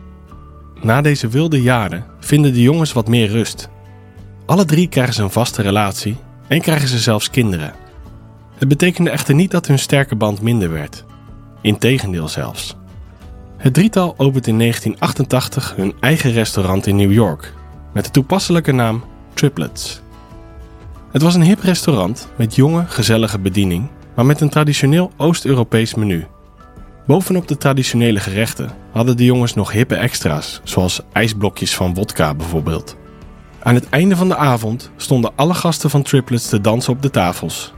[0.82, 3.70] Na deze wilde jaren vinden de jongens wat meer rust.
[4.46, 6.18] Alle drie krijgen ze een vaste relatie
[6.48, 7.74] en krijgen ze zelfs kinderen.
[8.58, 11.05] Het betekende echter niet dat hun sterke band minder werd.
[11.66, 12.76] Integendeel zelfs.
[13.58, 17.54] Het drietal opent in 1988 hun eigen restaurant in New York
[17.94, 20.02] met de toepasselijke naam Triplets.
[21.12, 26.28] Het was een hip restaurant met jonge, gezellige bediening, maar met een traditioneel Oost-Europees menu.
[27.06, 32.96] Bovenop de traditionele gerechten hadden de jongens nog hippe extra's, zoals ijsblokjes van wodka bijvoorbeeld.
[33.60, 37.10] Aan het einde van de avond stonden alle gasten van Triplets te dansen op de
[37.10, 37.74] tafels.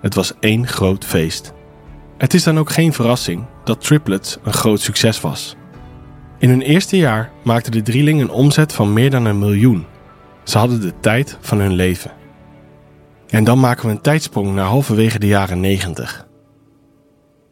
[0.00, 1.52] Het was één groot feest.
[2.20, 5.56] Het is dan ook geen verrassing dat Triplets een groot succes was.
[6.38, 9.86] In hun eerste jaar maakte de drieling een omzet van meer dan een miljoen.
[10.44, 12.10] Ze hadden de tijd van hun leven.
[13.28, 16.26] En dan maken we een tijdsprong naar halverwege de jaren 90.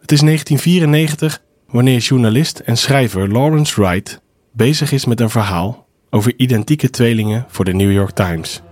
[0.01, 4.21] Het is 1994 wanneer journalist en schrijver Lawrence Wright
[4.53, 8.63] bezig is met een verhaal over identieke tweelingen voor de New York Times.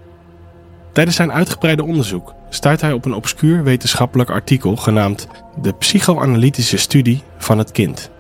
[0.97, 5.29] Tijdens zijn uitgebreide onderzoek stuit hij op een obscuur wetenschappelijk artikel genaamd
[5.61, 8.11] De psychoanalytische studie van het kind.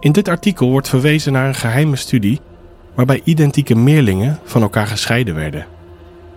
[0.00, 2.40] In dit artikel wordt verwezen naar een geheime studie
[2.94, 5.66] waarbij identieke meerlingen van elkaar gescheiden werden.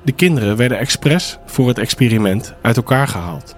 [0.03, 3.55] De kinderen werden expres voor het experiment uit elkaar gehaald.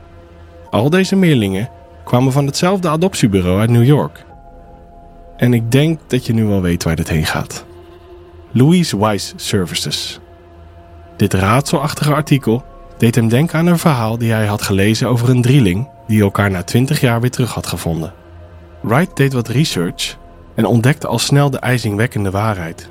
[0.70, 1.70] Al deze meerlingen
[2.04, 4.26] kwamen van hetzelfde adoptiebureau uit New York.
[5.38, 7.66] En ik denk dat je nu wel weet waar dit heen gaat.
[8.52, 10.20] Louise Wise Services.
[11.18, 12.64] Dit raadselachtige artikel
[12.98, 16.52] deed hem denken aan een verhaal die hij had gelezen over een drieling die elkaar
[16.52, 18.14] na 20 jaar weer terug had gevonden.
[18.82, 20.18] Wright deed wat research
[20.56, 22.90] en ontdekte al snel de ijzingwekkende waarheid.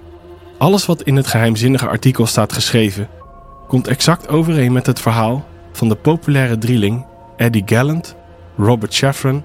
[0.58, 3.08] Alles wat in het geheimzinnige artikel staat geschreven,
[3.68, 8.16] komt exact overeen met het verhaal van de populaire drieling Eddie Gallant,
[8.56, 9.42] Robert Sheffron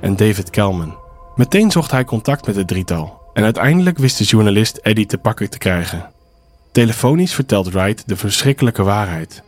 [0.00, 0.96] en David Kelman.
[1.34, 5.50] Meteen zocht hij contact met het drietal en uiteindelijk wist de journalist Eddie te pakken
[5.50, 6.13] te krijgen.
[6.74, 9.42] Telefonisch vertelt Wright de verschrikkelijke waarheid.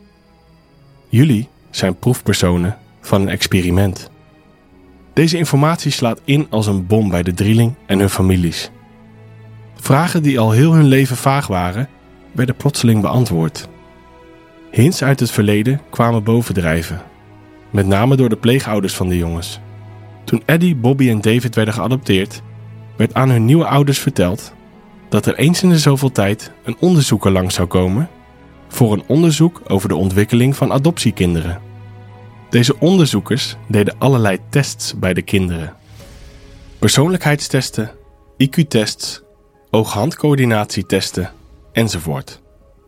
[1.09, 4.11] Jullie zijn proefpersonen van een experiment.
[5.12, 8.71] Deze informatie slaat in als een bom bij de drieling en hun families.
[9.75, 11.89] Vragen die al heel hun leven vaag waren,
[12.33, 13.69] werden plotseling beantwoord.
[14.71, 17.03] Hints uit het verleden kwamen bovendrijven,
[17.71, 19.61] met name door de pleegouders van de jongens.
[20.25, 22.43] Toen Eddie, Bobby en David werden geadopteerd,
[22.97, 24.55] werd aan hun nieuwe ouders verteld
[25.09, 28.09] dat er eens in de zoveel tijd een onderzoeker langs zou komen
[28.69, 31.61] voor een onderzoek over de ontwikkeling van adoptiekinderen.
[32.51, 35.75] Deze onderzoekers deden allerlei tests bij de kinderen:
[36.79, 37.90] persoonlijkheidstesten,
[38.37, 39.23] IQ-tests,
[39.71, 41.31] oog-handcoördinatietesten
[41.73, 42.40] enzovoort.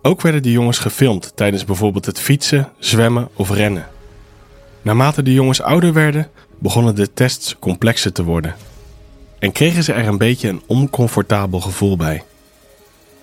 [0.02, 3.86] Ook werden de jongens gefilmd tijdens bijvoorbeeld het fietsen, zwemmen of rennen.
[4.82, 8.54] Naarmate de jongens ouder werden, begonnen de tests complexer te worden.
[9.38, 12.22] En kregen ze er een beetje een oncomfortabel gevoel bij.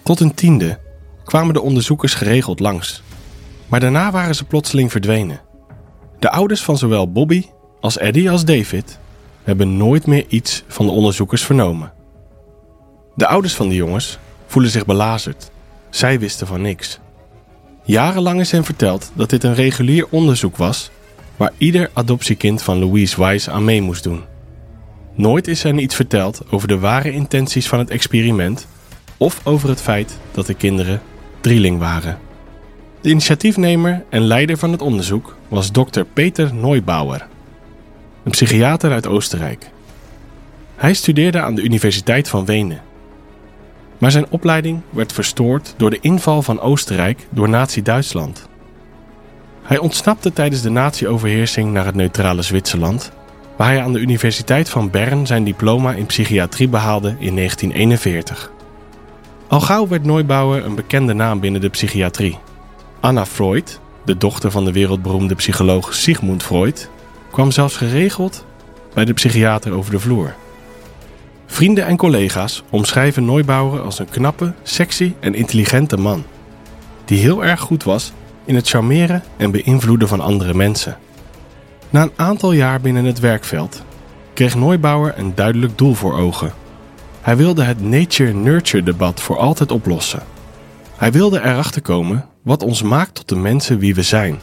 [0.04, 0.80] Tot een tiende
[1.23, 3.01] kwamen de onderzoekers geregeld langs.
[3.67, 5.41] Maar daarna waren ze plotseling verdwenen.
[6.19, 7.45] De ouders van zowel Bobby
[7.80, 8.99] als Eddie als David
[9.43, 11.93] hebben nooit meer iets van de onderzoekers vernomen.
[13.15, 15.51] De ouders van de jongens voelen zich belazerd.
[15.89, 16.99] Zij wisten van niks.
[17.84, 20.89] Jarenlang is hen verteld dat dit een regulier onderzoek was
[21.38, 24.23] waar ieder adoptiekind van Louise Wise aan mee moest doen.
[25.15, 28.67] Nooit is hen iets verteld over de ware intenties van het experiment
[29.17, 31.01] of over het feit dat de kinderen
[31.41, 32.19] drieling waren.
[33.01, 37.28] De initiatiefnemer en leider van het onderzoek was dokter Peter Neubauer,
[38.23, 39.69] een psychiater uit Oostenrijk.
[40.75, 42.82] Hij studeerde aan de Universiteit van Wenen.
[43.97, 48.47] Maar zijn opleiding werd verstoord door de inval van Oostenrijk door Nazi-Duitsland.
[49.63, 53.12] Hij ontsnapte tijdens de nazi-overheersing naar het neutrale Zwitserland,
[53.57, 58.51] waar hij aan de Universiteit van Bern zijn diploma in psychiatrie behaalde in 1941.
[59.47, 62.39] Al gauw werd Neubauer een bekende naam binnen de psychiatrie.
[62.99, 66.89] Anna Freud, de dochter van de wereldberoemde psycholoog Sigmund Freud,
[67.31, 68.45] kwam zelfs geregeld
[68.93, 70.35] bij de psychiater over de vloer.
[71.45, 76.23] Vrienden en collega's omschrijven Neubauer als een knappe, sexy en intelligente man,
[77.05, 78.13] die heel erg goed was
[78.45, 80.97] in het charmeren en beïnvloeden van andere mensen.
[81.95, 83.84] Na een aantal jaar binnen het werkveld
[84.34, 86.53] kreeg Neubauer een duidelijk doel voor ogen.
[87.21, 90.23] Hij wilde het nature-nurture debat voor altijd oplossen.
[90.95, 94.39] Hij wilde erachter komen wat ons maakt tot de mensen wie we zijn.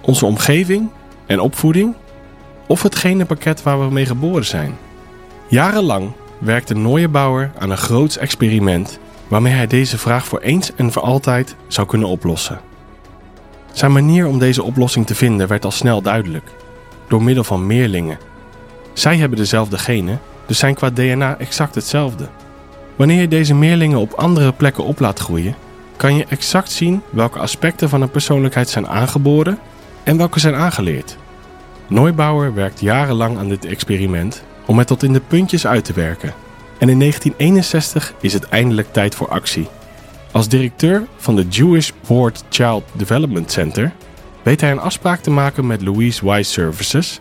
[0.00, 0.88] Onze omgeving
[1.26, 1.94] en opvoeding
[2.66, 4.76] of het genenpakket waar we mee geboren zijn.
[5.48, 11.02] Jarenlang werkte Neugebauer aan een groots experiment waarmee hij deze vraag voor eens en voor
[11.02, 12.60] altijd zou kunnen oplossen.
[13.72, 16.50] Zijn manier om deze oplossing te vinden werd al snel duidelijk,
[17.08, 18.18] door middel van meerlingen.
[18.92, 22.28] Zij hebben dezelfde genen, dus zijn qua DNA exact hetzelfde.
[22.96, 25.54] Wanneer je deze meerlingen op andere plekken op laat groeien,
[25.96, 29.58] kan je exact zien welke aspecten van een persoonlijkheid zijn aangeboren
[30.02, 31.16] en welke zijn aangeleerd.
[31.88, 36.34] Neubauer werkt jarenlang aan dit experiment om het tot in de puntjes uit te werken.
[36.78, 39.68] En in 1961 is het eindelijk tijd voor actie.
[40.32, 43.92] Als directeur van de Jewish Board Child Development Center
[44.42, 47.20] weet hij een afspraak te maken met Louise Wise Services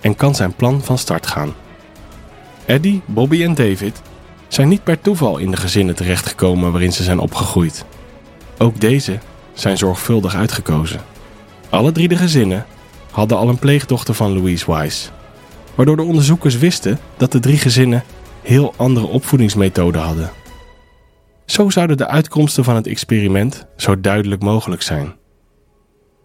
[0.00, 1.54] en kan zijn plan van start gaan.
[2.64, 4.02] Eddie, Bobby en David
[4.48, 7.84] zijn niet per toeval in de gezinnen terechtgekomen waarin ze zijn opgegroeid.
[8.58, 9.18] Ook deze
[9.52, 11.00] zijn zorgvuldig uitgekozen.
[11.70, 12.66] Alle drie de gezinnen
[13.10, 15.08] hadden al een pleegdochter van Louise Wise,
[15.74, 18.04] waardoor de onderzoekers wisten dat de drie gezinnen
[18.42, 20.30] heel andere opvoedingsmethoden hadden.
[21.46, 25.14] Zo zouden de uitkomsten van het experiment zo duidelijk mogelijk zijn.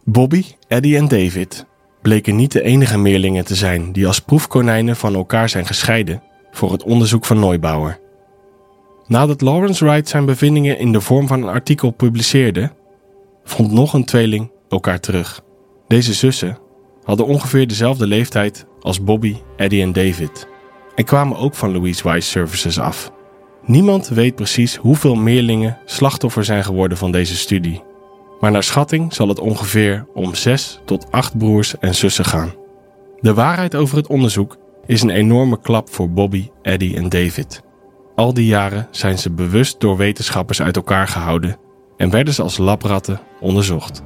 [0.03, 1.65] Bobby, Eddie en David
[2.01, 6.71] bleken niet de enige meerlingen te zijn die als proefkonijnen van elkaar zijn gescheiden voor
[6.71, 7.99] het onderzoek van Neubauer.
[9.07, 12.71] Nadat Lawrence Wright zijn bevindingen in de vorm van een artikel publiceerde,
[13.43, 15.41] vond nog een tweeling elkaar terug.
[15.87, 16.57] Deze zussen
[17.03, 20.47] hadden ongeveer dezelfde leeftijd als Bobby, Eddie en David
[20.95, 23.11] en kwamen ook van Louise Wise Services af.
[23.65, 27.83] Niemand weet precies hoeveel meerlingen slachtoffer zijn geworden van deze studie.
[28.39, 32.53] Maar naar schatting zal het ongeveer om 6 tot 8 broers en zussen gaan.
[33.19, 37.61] De waarheid over het onderzoek is een enorme klap voor Bobby, Eddie en David.
[38.15, 41.57] Al die jaren zijn ze bewust door wetenschappers uit elkaar gehouden
[41.97, 44.01] en werden ze als labratten onderzocht.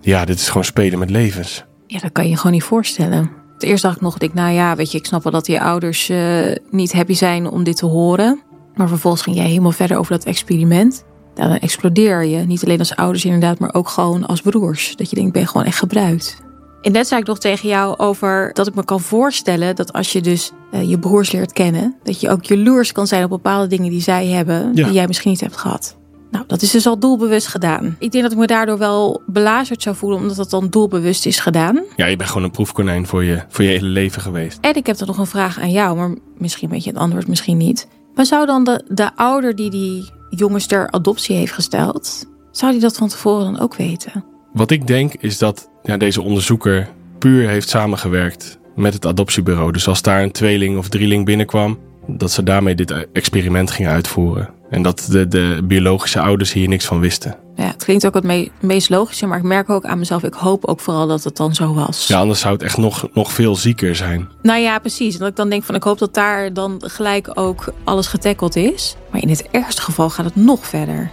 [0.00, 1.64] Ja, dit is gewoon spelen met levens.
[1.86, 3.39] Ja, dat kan je gewoon niet voorstellen.
[3.62, 6.10] Eerst dacht ik nog, ik, nou ja, weet je, ik snap wel dat je ouders
[6.10, 8.40] uh, niet happy zijn om dit te horen.
[8.74, 11.04] Maar vervolgens ging jij helemaal verder over dat experiment.
[11.34, 12.38] Dan explodeer je.
[12.38, 14.96] Niet alleen als ouders inderdaad, maar ook gewoon als broers.
[14.96, 16.42] Dat je denkt, ben je gewoon echt gebruikt.
[16.82, 20.12] En net zei ik nog tegen jou over dat ik me kan voorstellen dat als
[20.12, 23.66] je dus uh, je broers leert kennen, dat je ook jaloers kan zijn op bepaalde
[23.66, 24.84] dingen die zij hebben, ja.
[24.84, 25.98] die jij misschien niet hebt gehad.
[26.30, 27.96] Nou, dat is dus al doelbewust gedaan.
[27.98, 31.38] Ik denk dat ik me daardoor wel belazerd zou voelen, omdat dat dan doelbewust is
[31.38, 31.82] gedaan.
[31.96, 34.58] Ja, je bent gewoon een proefkonijn voor je, voor je hele leven geweest.
[34.60, 37.28] En ik heb dan nog een vraag aan jou, maar misschien weet je het antwoord,
[37.28, 37.88] misschien niet.
[38.14, 42.80] Maar zou dan de, de ouder die die jongens ter adoptie heeft gesteld, zou die
[42.80, 44.24] dat van tevoren dan ook weten?
[44.52, 46.88] Wat ik denk is dat ja, deze onderzoeker
[47.18, 49.72] puur heeft samengewerkt met het adoptiebureau.
[49.72, 54.59] Dus als daar een tweeling of drieling binnenkwam, dat ze daarmee dit experiment gingen uitvoeren.
[54.70, 57.36] En dat de, de biologische ouders hier niks van wisten.
[57.56, 60.64] Ja, het klinkt ook het meest logische, maar ik merk ook aan mezelf, ik hoop
[60.64, 62.06] ook vooral dat het dan zo was.
[62.06, 64.28] Ja, anders zou het echt nog, nog veel zieker zijn.
[64.42, 65.14] Nou ja, precies.
[65.14, 68.56] En dat ik dan denk van, ik hoop dat daar dan gelijk ook alles getackeld
[68.56, 68.96] is.
[69.10, 71.10] Maar in het ergste geval gaat het nog verder.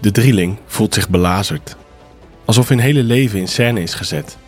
[0.00, 1.76] De drieling voelt zich belazerd.
[2.44, 4.38] Alsof hun hele leven in scène is gezet.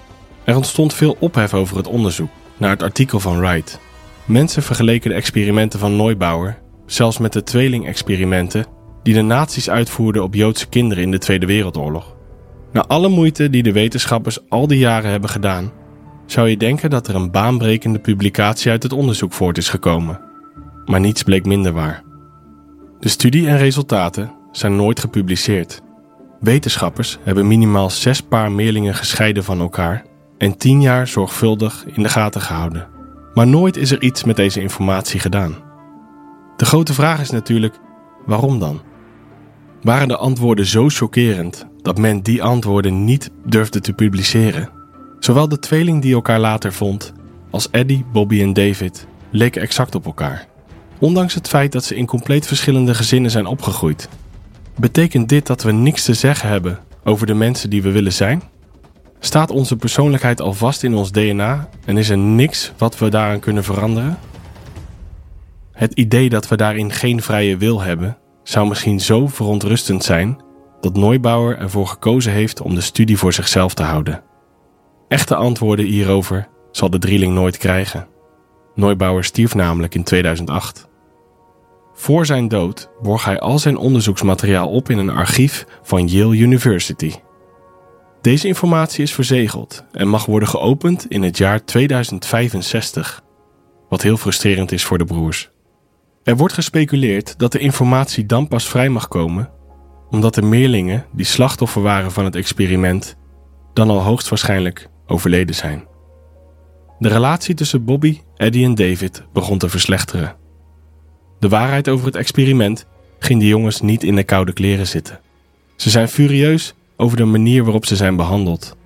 [0.44, 3.78] Er ontstond veel ophef over het onderzoek naar het artikel van Wright.
[4.24, 6.61] Mensen vergeleken de experimenten van Neubauer
[6.92, 8.66] zelfs met de tweelingexperimenten
[9.02, 12.16] die de nazi's uitvoerden op Joodse kinderen in de Tweede Wereldoorlog.
[12.72, 15.72] Na alle moeite die de wetenschappers al die jaren hebben gedaan,
[16.26, 20.20] zou je denken dat er een baanbrekende publicatie uit het onderzoek voort is gekomen.
[20.84, 22.02] Maar niets bleek minder waar.
[23.00, 25.80] De studie en resultaten zijn nooit gepubliceerd.
[26.40, 30.04] Wetenschappers hebben minimaal zes paar meerlingen gescheiden van elkaar
[30.38, 32.88] en tien jaar zorgvuldig in de gaten gehouden.
[33.34, 35.71] Maar nooit is er iets met deze informatie gedaan.
[36.62, 37.74] De grote vraag is natuurlijk:
[38.26, 38.80] waarom dan?
[39.80, 44.70] Waren de antwoorden zo chockerend dat men die antwoorden niet durfde te publiceren?
[45.18, 47.12] Zowel de tweeling die elkaar later vond,
[47.50, 50.46] als Eddie, Bobby en David leken exact op elkaar.
[50.98, 54.08] Ondanks het feit dat ze in compleet verschillende gezinnen zijn opgegroeid.
[54.76, 58.42] Betekent dit dat we niks te zeggen hebben over de mensen die we willen zijn?
[59.20, 63.40] Staat onze persoonlijkheid al vast in ons DNA en is er niks wat we daaraan
[63.40, 64.18] kunnen veranderen?
[65.72, 70.40] Het idee dat we daarin geen vrije wil hebben, zou misschien zo verontrustend zijn
[70.80, 74.22] dat Neubauer ervoor gekozen heeft om de studie voor zichzelf te houden.
[75.08, 78.06] Echte antwoorden hierover zal de drieling nooit krijgen.
[78.74, 80.88] Neubauer stierf namelijk in 2008.
[81.94, 87.12] Voor zijn dood borg hij al zijn onderzoeksmateriaal op in een archief van Yale University.
[88.20, 93.22] Deze informatie is verzegeld en mag worden geopend in het jaar 2065,
[93.88, 95.51] wat heel frustrerend is voor de broers.
[96.24, 99.50] Er wordt gespeculeerd dat de informatie dan pas vrij mag komen
[100.12, 103.16] omdat de meerlingen die slachtoffer waren van het experiment
[103.72, 105.84] dan al hoogstwaarschijnlijk overleden zijn.
[106.98, 110.36] De relatie tussen Bobby, Eddie en David begon te verslechteren.
[111.38, 112.86] De waarheid over het experiment
[113.18, 115.20] ging de jongens niet in de koude kleren zitten.
[115.76, 118.76] Ze zijn furieus over de manier waarop ze zijn behandeld.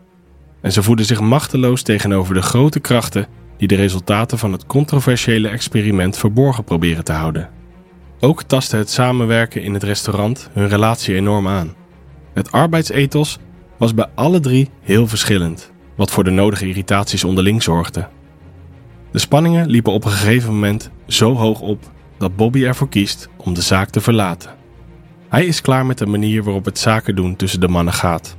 [0.60, 5.48] En ze voelen zich machteloos tegenover de grote krachten die de resultaten van het controversiële
[5.48, 7.50] experiment verborgen proberen te houden.
[8.20, 11.74] Ook tastte het samenwerken in het restaurant hun relatie enorm aan.
[12.32, 13.38] Het arbeidsethos
[13.76, 18.08] was bij alle drie heel verschillend, wat voor de nodige irritaties onderling zorgde.
[19.10, 23.54] De spanningen liepen op een gegeven moment zo hoog op dat Bobby ervoor kiest om
[23.54, 24.50] de zaak te verlaten.
[25.28, 28.36] Hij is klaar met de manier waarop het zaken doen tussen de mannen gaat.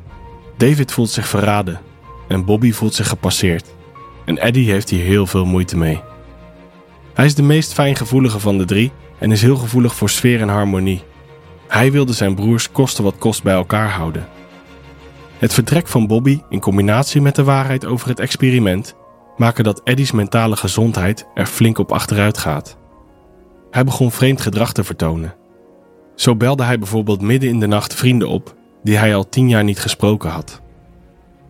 [0.58, 1.80] David voelt zich verraden
[2.28, 3.76] en Bobby voelt zich gepasseerd.
[4.28, 6.02] En Eddie heeft hier heel veel moeite mee.
[7.14, 10.48] Hij is de meest fijngevoelige van de drie en is heel gevoelig voor sfeer en
[10.48, 11.04] harmonie.
[11.68, 14.28] Hij wilde zijn broers kosten wat kost bij elkaar houden.
[15.38, 18.96] Het vertrek van Bobby in combinatie met de waarheid over het experiment
[19.38, 22.78] maken dat Eddie's mentale gezondheid er flink op achteruit gaat.
[23.72, 25.36] Hij begon vreemd gedrag te vertonen.
[26.16, 29.64] Zo belde hij bijvoorbeeld midden in de nacht vrienden op die hij al tien jaar
[29.64, 30.62] niet gesproken had.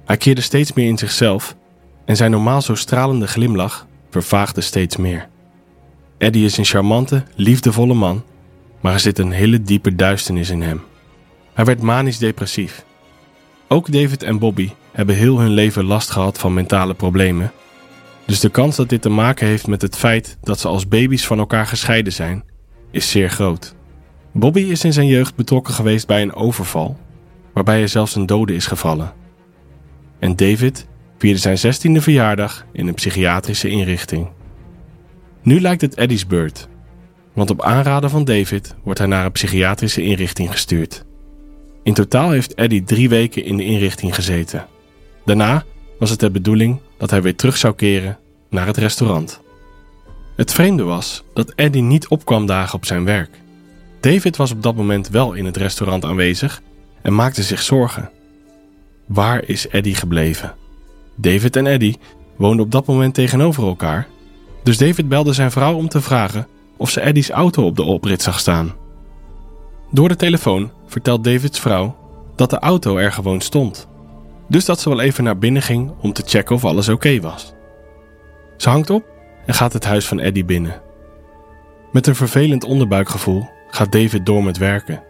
[0.05, 1.55] Hij keerde steeds meer in zichzelf
[2.07, 5.27] en zijn normaal zo stralende glimlach vervaagde steeds meer.
[6.17, 8.23] Eddie is een charmante, liefdevolle man,
[8.81, 10.81] maar er zit een hele diepe duisternis in hem.
[11.53, 12.85] Hij werd manisch depressief.
[13.67, 17.51] Ook David en Bobby hebben heel hun leven last gehad van mentale problemen,
[18.25, 21.25] dus de kans dat dit te maken heeft met het feit dat ze als baby's
[21.25, 22.43] van elkaar gescheiden zijn,
[22.91, 23.75] is zeer groot.
[24.33, 26.97] Bobby is in zijn jeugd betrokken geweest bij een overval,
[27.53, 29.13] waarbij hij zelfs een dode is gevallen.
[30.19, 34.27] En David vierde zijn 16e verjaardag in een psychiatrische inrichting.
[35.41, 36.67] Nu lijkt het Eddie's beurt,
[37.33, 41.05] want op aanraden van David wordt hij naar een psychiatrische inrichting gestuurd.
[41.83, 44.65] In totaal heeft Eddie drie weken in de inrichting gezeten.
[45.25, 45.63] Daarna
[45.99, 48.17] was het de bedoeling dat hij weer terug zou keren
[48.49, 49.41] naar het restaurant.
[50.35, 53.29] Het vreemde was dat Eddie niet opkwam dagen op zijn werk.
[53.99, 56.61] David was op dat moment wel in het restaurant aanwezig
[57.01, 58.09] en maakte zich zorgen.
[59.05, 60.55] Waar is Eddie gebleven?
[61.19, 61.99] David en Eddie
[62.35, 64.07] woonden op dat moment tegenover elkaar,
[64.63, 66.47] dus David belde zijn vrouw om te vragen
[66.77, 68.73] of ze Eddie's auto op de oprit zag staan.
[69.91, 71.95] Door de telefoon vertelt Davids vrouw
[72.35, 73.87] dat de auto er gewoon stond,
[74.47, 77.53] dus dat ze wel even naar binnen ging om te checken of alles oké was.
[78.57, 79.05] Ze hangt op
[79.45, 80.81] en gaat het huis van Eddie binnen.
[81.91, 85.03] Met een vervelend onderbuikgevoel gaat David door met werken.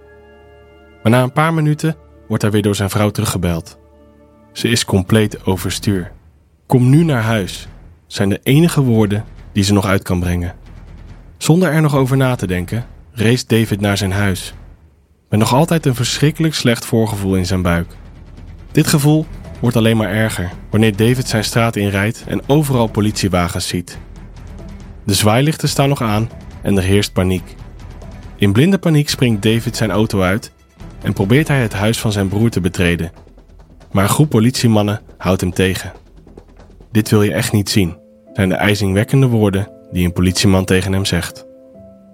[1.03, 1.95] Maar na een paar minuten
[2.27, 3.79] wordt hij weer door zijn vrouw teruggebeld.
[4.57, 6.11] Ze is compleet overstuur.
[6.65, 7.67] Kom nu naar huis,
[8.07, 10.55] zijn de enige woorden die ze nog uit kan brengen.
[11.37, 14.53] Zonder er nog over na te denken, race David naar zijn huis.
[15.29, 17.87] Met nog altijd een verschrikkelijk slecht voorgevoel in zijn buik.
[18.71, 19.25] Dit gevoel
[19.59, 23.97] wordt alleen maar erger wanneer David zijn straat inrijdt en overal politiewagens ziet.
[25.03, 26.29] De zwaailichten staan nog aan
[26.61, 27.55] en er heerst paniek.
[28.35, 30.51] In blinde paniek springt David zijn auto uit
[31.01, 33.11] en probeert hij het huis van zijn broer te betreden.
[33.91, 35.91] Maar een groep politiemannen houdt hem tegen.
[36.91, 37.97] Dit wil je echt niet zien,
[38.33, 41.45] zijn de ijzingwekkende woorden die een politieman tegen hem zegt.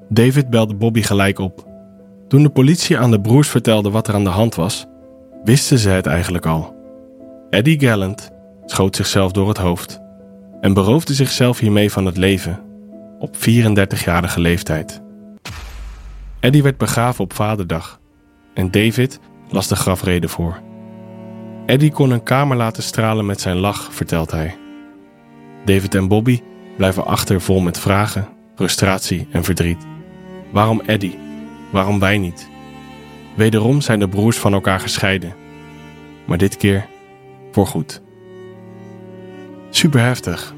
[0.10, 1.68] David belde Bobby gelijk op.
[2.28, 4.86] Toen de politie aan de broers vertelde wat er aan de hand was,
[5.44, 6.76] wisten ze het eigenlijk al.
[7.50, 8.32] Eddie Gallant
[8.66, 10.02] schoot zichzelf door het hoofd
[10.62, 12.60] en beroofde zichzelf hiermee van het leven
[13.20, 15.02] op 34-jarige leeftijd.
[16.40, 18.00] Eddie werd begraven op Vaderdag
[18.54, 19.20] en David
[19.50, 20.62] las de grafrede voor.
[21.66, 24.58] Eddie kon een kamer laten stralen met zijn lach, vertelt hij.
[25.66, 26.42] David en Bobby
[26.78, 29.86] blijven achter vol met vragen, frustratie en verdriet.
[30.52, 31.20] Waarom Eddie?
[31.72, 32.50] Waarom wij niet?
[33.36, 35.36] Wederom zijn de broers van elkaar gescheiden.
[36.26, 36.86] Maar dit keer
[37.52, 38.02] voorgoed.
[39.70, 40.54] Super heftig.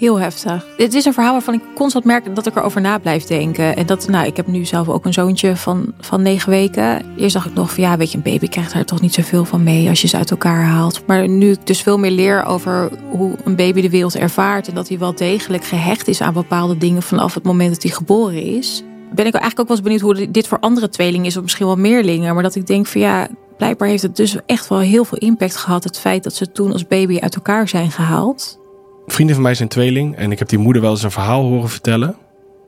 [0.00, 0.66] Heel heftig.
[0.76, 3.76] Dit is een verhaal waarvan ik constant merk dat ik erover na blijf denken.
[3.76, 7.16] En dat, nou, ik heb nu zelf ook een zoontje van, van negen weken.
[7.16, 9.44] Eerst dacht ik nog van ja, weet je, een baby krijgt daar toch niet zoveel
[9.44, 11.06] van mee als je ze uit elkaar haalt.
[11.06, 14.68] Maar nu ik dus veel meer leer over hoe een baby de wereld ervaart.
[14.68, 17.92] En dat hij wel degelijk gehecht is aan bepaalde dingen vanaf het moment dat hij
[17.92, 18.82] geboren is.
[19.14, 21.66] Ben ik eigenlijk ook wel eens benieuwd hoe dit voor andere tweelingen is, of misschien
[21.66, 22.34] wel meerlingen.
[22.34, 25.56] Maar dat ik denk van ja, blijkbaar heeft het dus echt wel heel veel impact
[25.56, 25.84] gehad.
[25.84, 28.59] Het feit dat ze toen als baby uit elkaar zijn gehaald
[29.06, 31.68] vrienden van mij zijn tweeling en ik heb die moeder wel eens een verhaal horen
[31.68, 32.16] vertellen.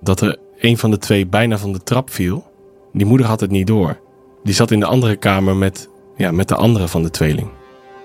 [0.00, 2.44] Dat er een van de twee bijna van de trap viel.
[2.92, 4.00] Die moeder had het niet door.
[4.42, 7.48] Die zat in de andere kamer met, ja, met de andere van de tweeling.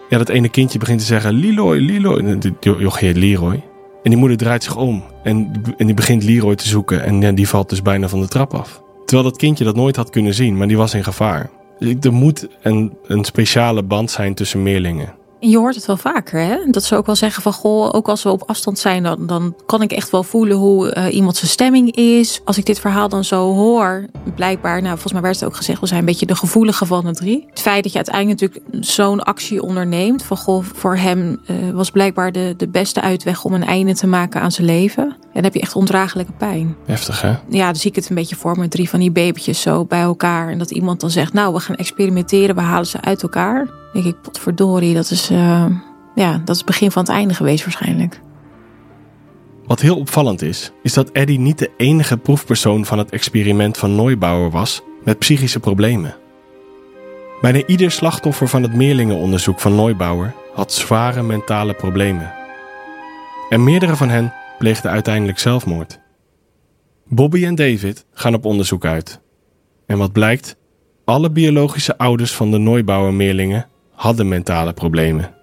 [0.10, 2.40] Ja, dat ene kindje begint te zeggen: Leroy, Leroy.
[2.60, 3.64] Jochie heet Leroy.
[4.04, 7.04] En die moeder draait zich om en, en die begint Leroy te zoeken.
[7.04, 8.82] En ja, die valt dus bijna van de trap af.
[9.06, 11.50] Terwijl dat kindje dat nooit had kunnen zien, maar die was in gevaar.
[12.02, 15.14] Er moet een, een speciale band zijn tussen meerlingen.
[15.40, 16.58] Je hoort het wel vaker, hè?
[16.72, 19.56] Dat ze ook wel zeggen van, goh, ook als we op afstand zijn, dan, dan
[19.66, 22.42] kan ik echt wel voelen hoe uh, iemand zijn stemming is.
[22.46, 25.80] Als ik dit verhaal dan zo hoor, blijkbaar, nou, volgens mij werd het ook gezegd,
[25.80, 27.46] we zijn een beetje de gevoelige van de drie.
[27.50, 31.92] Het feit dat je uiteindelijk natuurlijk zo'n actie onderneemt, van goh, voor hem uh, was
[31.92, 35.04] blijkbaar de, de beste uitweg om een einde te maken aan zijn leven.
[35.04, 36.76] En dan heb je echt ondraaglijke pijn.
[36.86, 37.36] Heftig, hè?
[37.50, 40.02] Ja, dan zie ik het een beetje voor me, drie van die babytjes zo bij
[40.02, 40.50] elkaar.
[40.50, 43.68] En dat iemand dan zegt, nou, we gaan experimenteren, we halen ze uit elkaar
[44.04, 45.66] denk ik, potverdorie, dat is, uh,
[46.16, 48.20] ja, dat is het begin van het einde geweest waarschijnlijk.
[49.66, 53.96] Wat heel opvallend is, is dat Eddie niet de enige proefpersoon van het experiment van
[53.96, 56.16] Neubauer was met psychische problemen.
[57.42, 62.34] Bijna ieder slachtoffer van het meerlingenonderzoek van Neubauer had zware mentale problemen.
[63.50, 66.00] En meerdere van hen pleegden uiteindelijk zelfmoord.
[67.08, 69.22] Bobby en David gaan op onderzoek uit.
[69.86, 70.56] En wat blijkt?
[71.06, 73.68] Alle biologische ouders van de Neubauer-meerlingen
[73.98, 75.34] hadden mentale problemen.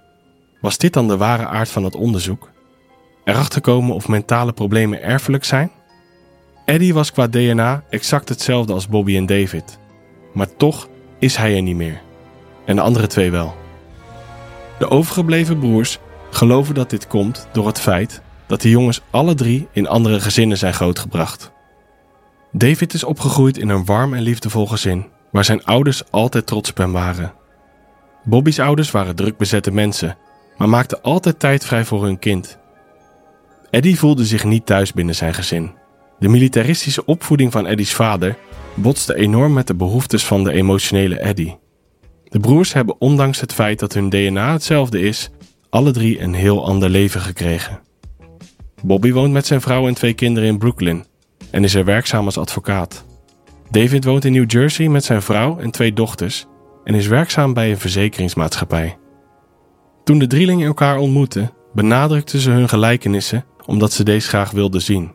[0.61, 2.51] Was dit dan de ware aard van het onderzoek?
[3.25, 5.71] Erachter komen of mentale problemen erfelijk zijn?
[6.65, 9.79] Eddie was qua DNA exact hetzelfde als Bobby en David.
[10.33, 10.89] Maar toch
[11.19, 12.03] is hij er niet meer.
[12.65, 13.55] En de andere twee wel.
[14.79, 15.99] De overgebleven broers
[16.31, 20.59] geloven dat dit komt door het feit dat de jongens alle drie in andere gezinnen
[20.59, 21.53] zijn grootgebracht.
[22.53, 26.77] David is opgegroeid in een warm en liefdevol gezin, waar zijn ouders altijd trots op
[26.77, 27.43] hem waren
[28.25, 30.17] Bobby's ouders waren druk bezette mensen,
[30.57, 32.59] maar maakten altijd tijd vrij voor hun kind.
[33.71, 35.73] Eddie voelde zich niet thuis binnen zijn gezin.
[36.19, 38.37] De militaristische opvoeding van Eddie's vader
[38.75, 41.59] botste enorm met de behoeftes van de emotionele Eddie.
[42.25, 45.31] De broers hebben ondanks het feit dat hun DNA hetzelfde is,
[45.71, 47.81] alle drie een heel ander leven gekregen.
[48.83, 51.05] Bobby woont met zijn vrouw en twee kinderen in Brooklyn
[51.51, 53.05] en is er werkzaam als advocaat.
[53.71, 56.47] David woont in New Jersey met zijn vrouw en twee dochters
[56.85, 58.99] en is werkzaam bij een verzekeringsmaatschappij.
[60.05, 65.13] Toen de drielingen elkaar ontmoetten, benadrukten ze hun gelijkenissen omdat ze deze graag wilden zien.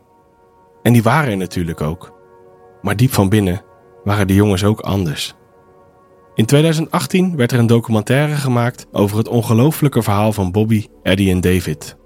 [0.82, 2.18] En die waren er natuurlijk ook.
[2.82, 3.62] Maar diep van binnen
[4.04, 5.34] waren de jongens ook anders.
[6.34, 11.40] In 2018 werd er een documentaire gemaakt over het ongelooflijke verhaal van Bobby, Eddie en
[11.40, 11.96] David,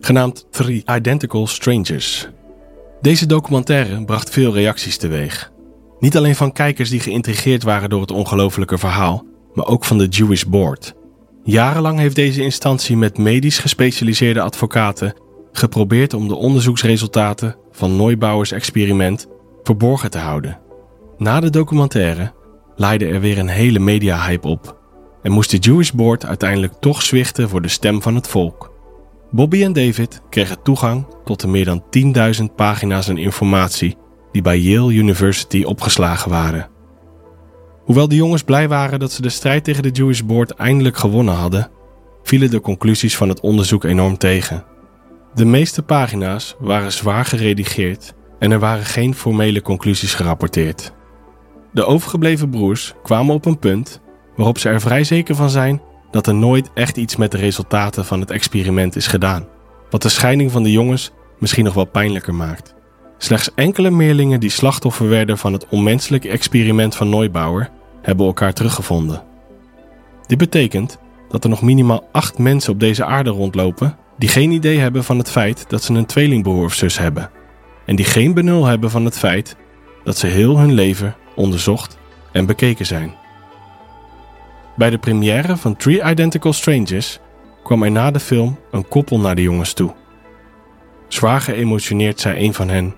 [0.00, 2.28] genaamd Three Identical Strangers.
[3.00, 5.52] Deze documentaire bracht veel reacties teweeg.
[6.00, 9.24] Niet alleen van kijkers die geïntrigeerd waren door het ongelofelijke verhaal,
[9.54, 10.94] maar ook van de Jewish Board.
[11.44, 15.14] Jarenlang heeft deze instantie met medisch gespecialiseerde advocaten
[15.52, 19.26] geprobeerd om de onderzoeksresultaten van Neubauers experiment
[19.62, 20.58] verborgen te houden.
[21.18, 22.32] Na de documentaire
[22.76, 24.78] leidde er weer een hele media-hype op
[25.22, 28.72] en moest de Jewish Board uiteindelijk toch zwichten voor de stem van het volk.
[29.30, 31.82] Bobby en David kregen toegang tot de meer dan
[32.38, 33.96] 10.000 pagina's aan informatie
[34.32, 36.68] die bij Yale University opgeslagen waren.
[37.84, 41.34] Hoewel de jongens blij waren dat ze de strijd tegen de Jewish Board eindelijk gewonnen
[41.34, 41.70] hadden,
[42.22, 44.64] vielen de conclusies van het onderzoek enorm tegen.
[45.34, 50.92] De meeste pagina's waren zwaar geredigeerd en er waren geen formele conclusies gerapporteerd.
[51.72, 54.00] De overgebleven broers kwamen op een punt
[54.36, 58.04] waarop ze er vrij zeker van zijn dat er nooit echt iets met de resultaten
[58.04, 59.46] van het experiment is gedaan,
[59.90, 62.74] wat de scheiding van de jongens misschien nog wel pijnlijker maakt.
[63.22, 67.68] Slechts enkele meerlingen die slachtoffer werden van het onmenselijke experiment van Neubauer
[68.02, 69.22] hebben elkaar teruggevonden.
[70.26, 70.98] Dit betekent
[71.28, 75.18] dat er nog minimaal acht mensen op deze aarde rondlopen die geen idee hebben van
[75.18, 77.30] het feit dat ze een tweelingbroer of zus hebben
[77.86, 79.56] en die geen benul hebben van het feit
[80.04, 81.98] dat ze heel hun leven onderzocht
[82.32, 83.14] en bekeken zijn.
[84.76, 87.18] Bij de première van Three Identical Strangers
[87.62, 89.94] kwam er na de film een koppel naar de jongens toe.
[91.08, 92.94] Zwaar geëmotioneerd zei een van hen: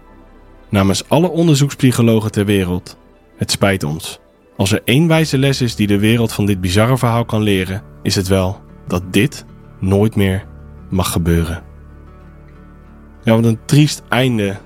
[0.73, 2.97] Namens alle onderzoekspsychologen ter wereld,
[3.37, 4.21] het spijt ons.
[4.57, 7.83] Als er één wijze les is die de wereld van dit bizarre verhaal kan leren,
[8.03, 9.45] is het wel dat dit
[9.81, 10.47] nooit meer
[10.91, 11.63] mag gebeuren.
[13.23, 14.57] Ja, wat een triest einde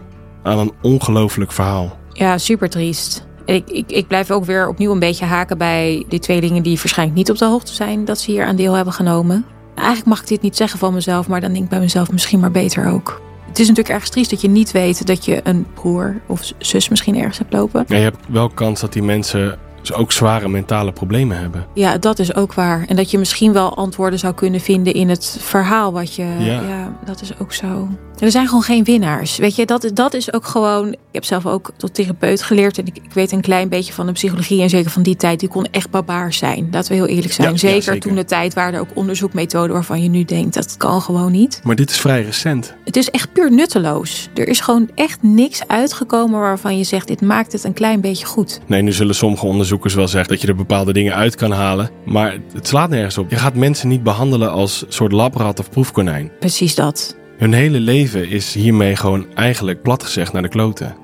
[0.43, 1.99] aan een ongelooflijk verhaal.
[2.13, 3.27] Ja, super triest.
[3.45, 7.19] Ik, ik, ik blijf ook weer opnieuw een beetje haken bij die tweelingen die waarschijnlijk
[7.19, 9.45] niet op de hoogte zijn dat ze hier aan deel hebben genomen.
[9.75, 12.41] Eigenlijk mag ik dit niet zeggen van mezelf, maar dan denk ik bij mezelf misschien
[12.41, 13.25] maar beter ook.
[13.57, 16.89] Het is natuurlijk erg triest dat je niet weet dat je een broer of zus
[16.89, 17.85] misschien ergens hebt lopen.
[17.89, 21.67] Ja, je hebt wel kans dat die mensen ze ook zware mentale problemen hebben.
[21.75, 22.85] Ja, dat is ook waar.
[22.87, 26.37] En dat je misschien wel antwoorden zou kunnen vinden in het verhaal wat je.
[26.39, 26.61] Ja.
[26.61, 27.89] Ja, dat is ook zo.
[28.19, 29.37] Er zijn gewoon geen winnaars.
[29.37, 30.89] Weet je, dat, dat is ook gewoon.
[30.89, 32.79] Ik heb zelf ook tot therapeut geleerd.
[32.79, 34.63] En ik, ik weet een klein beetje van de psychologie.
[34.63, 35.41] En zeker van die tijd.
[35.41, 36.69] Die kon echt barbaars zijn.
[36.71, 37.47] Laten we heel eerlijk zijn.
[37.47, 38.01] Ja, ja, zeker, zeker.
[38.01, 41.61] toen de tijd waren er ook onderzoekmethoden waarvan je nu denkt dat kan gewoon niet.
[41.65, 42.75] Maar dit is vrij recent.
[42.85, 44.29] Het is echt puur nutteloos.
[44.35, 48.27] Er is gewoon echt niks uitgekomen waarvan je zegt: dit maakt het een klein beetje
[48.27, 48.61] goed.
[48.67, 51.91] Nee, nu zullen sommige onderzoekers wel zeggen dat je er bepaalde dingen uit kan halen.
[52.05, 53.31] Maar het slaat nergens op.
[53.31, 56.31] Je gaat mensen niet behandelen als soort labrat of proefkonijn.
[56.39, 57.17] Precies dat.
[57.37, 60.97] Hun hele leven is hiermee gewoon eigenlijk plat gezegd naar de kloten.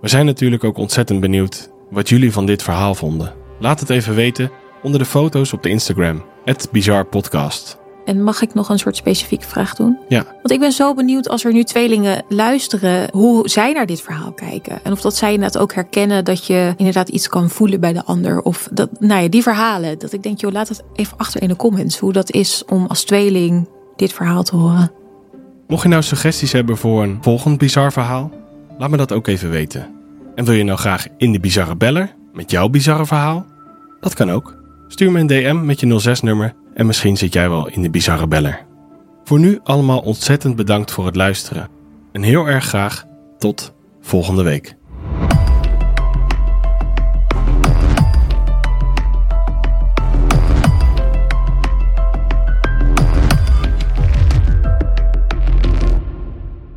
[0.00, 3.34] We zijn natuurlijk ook ontzettend benieuwd wat jullie van dit verhaal vonden.
[3.60, 4.50] Laat het even weten
[4.82, 7.78] onder de foto's op de Instagram, het Bizar Podcast.
[8.04, 9.98] En mag ik nog een soort specifieke vraag doen?
[10.08, 14.00] Ja, Want ik ben zo benieuwd als er nu tweelingen luisteren, hoe zij naar dit
[14.00, 14.78] verhaal kijken.
[14.82, 18.04] En of dat zij inderdaad ook herkennen dat je inderdaad iets kan voelen bij de
[18.04, 18.42] ander.
[18.42, 19.98] Of dat, nou ja, die verhalen.
[19.98, 21.98] Dat ik denk, joh, laat het even achter in de comments.
[21.98, 24.92] Hoe dat is om als tweeling dit verhaal te horen.
[25.66, 28.30] mocht je nou suggesties hebben voor een volgend bizar verhaal,
[28.78, 29.94] laat me dat ook even weten.
[30.34, 33.46] En wil je nou graag in de Bizarre Beller met jouw bizarre verhaal?
[34.00, 34.56] Dat kan ook.
[34.88, 38.26] Stuur me een DM met je 06-nummer en misschien zit jij wel in de Bizarre
[38.26, 38.64] Beller.
[39.24, 41.68] Voor nu allemaal ontzettend bedankt voor het luisteren.
[42.12, 43.04] En heel erg graag
[43.38, 44.76] tot volgende week.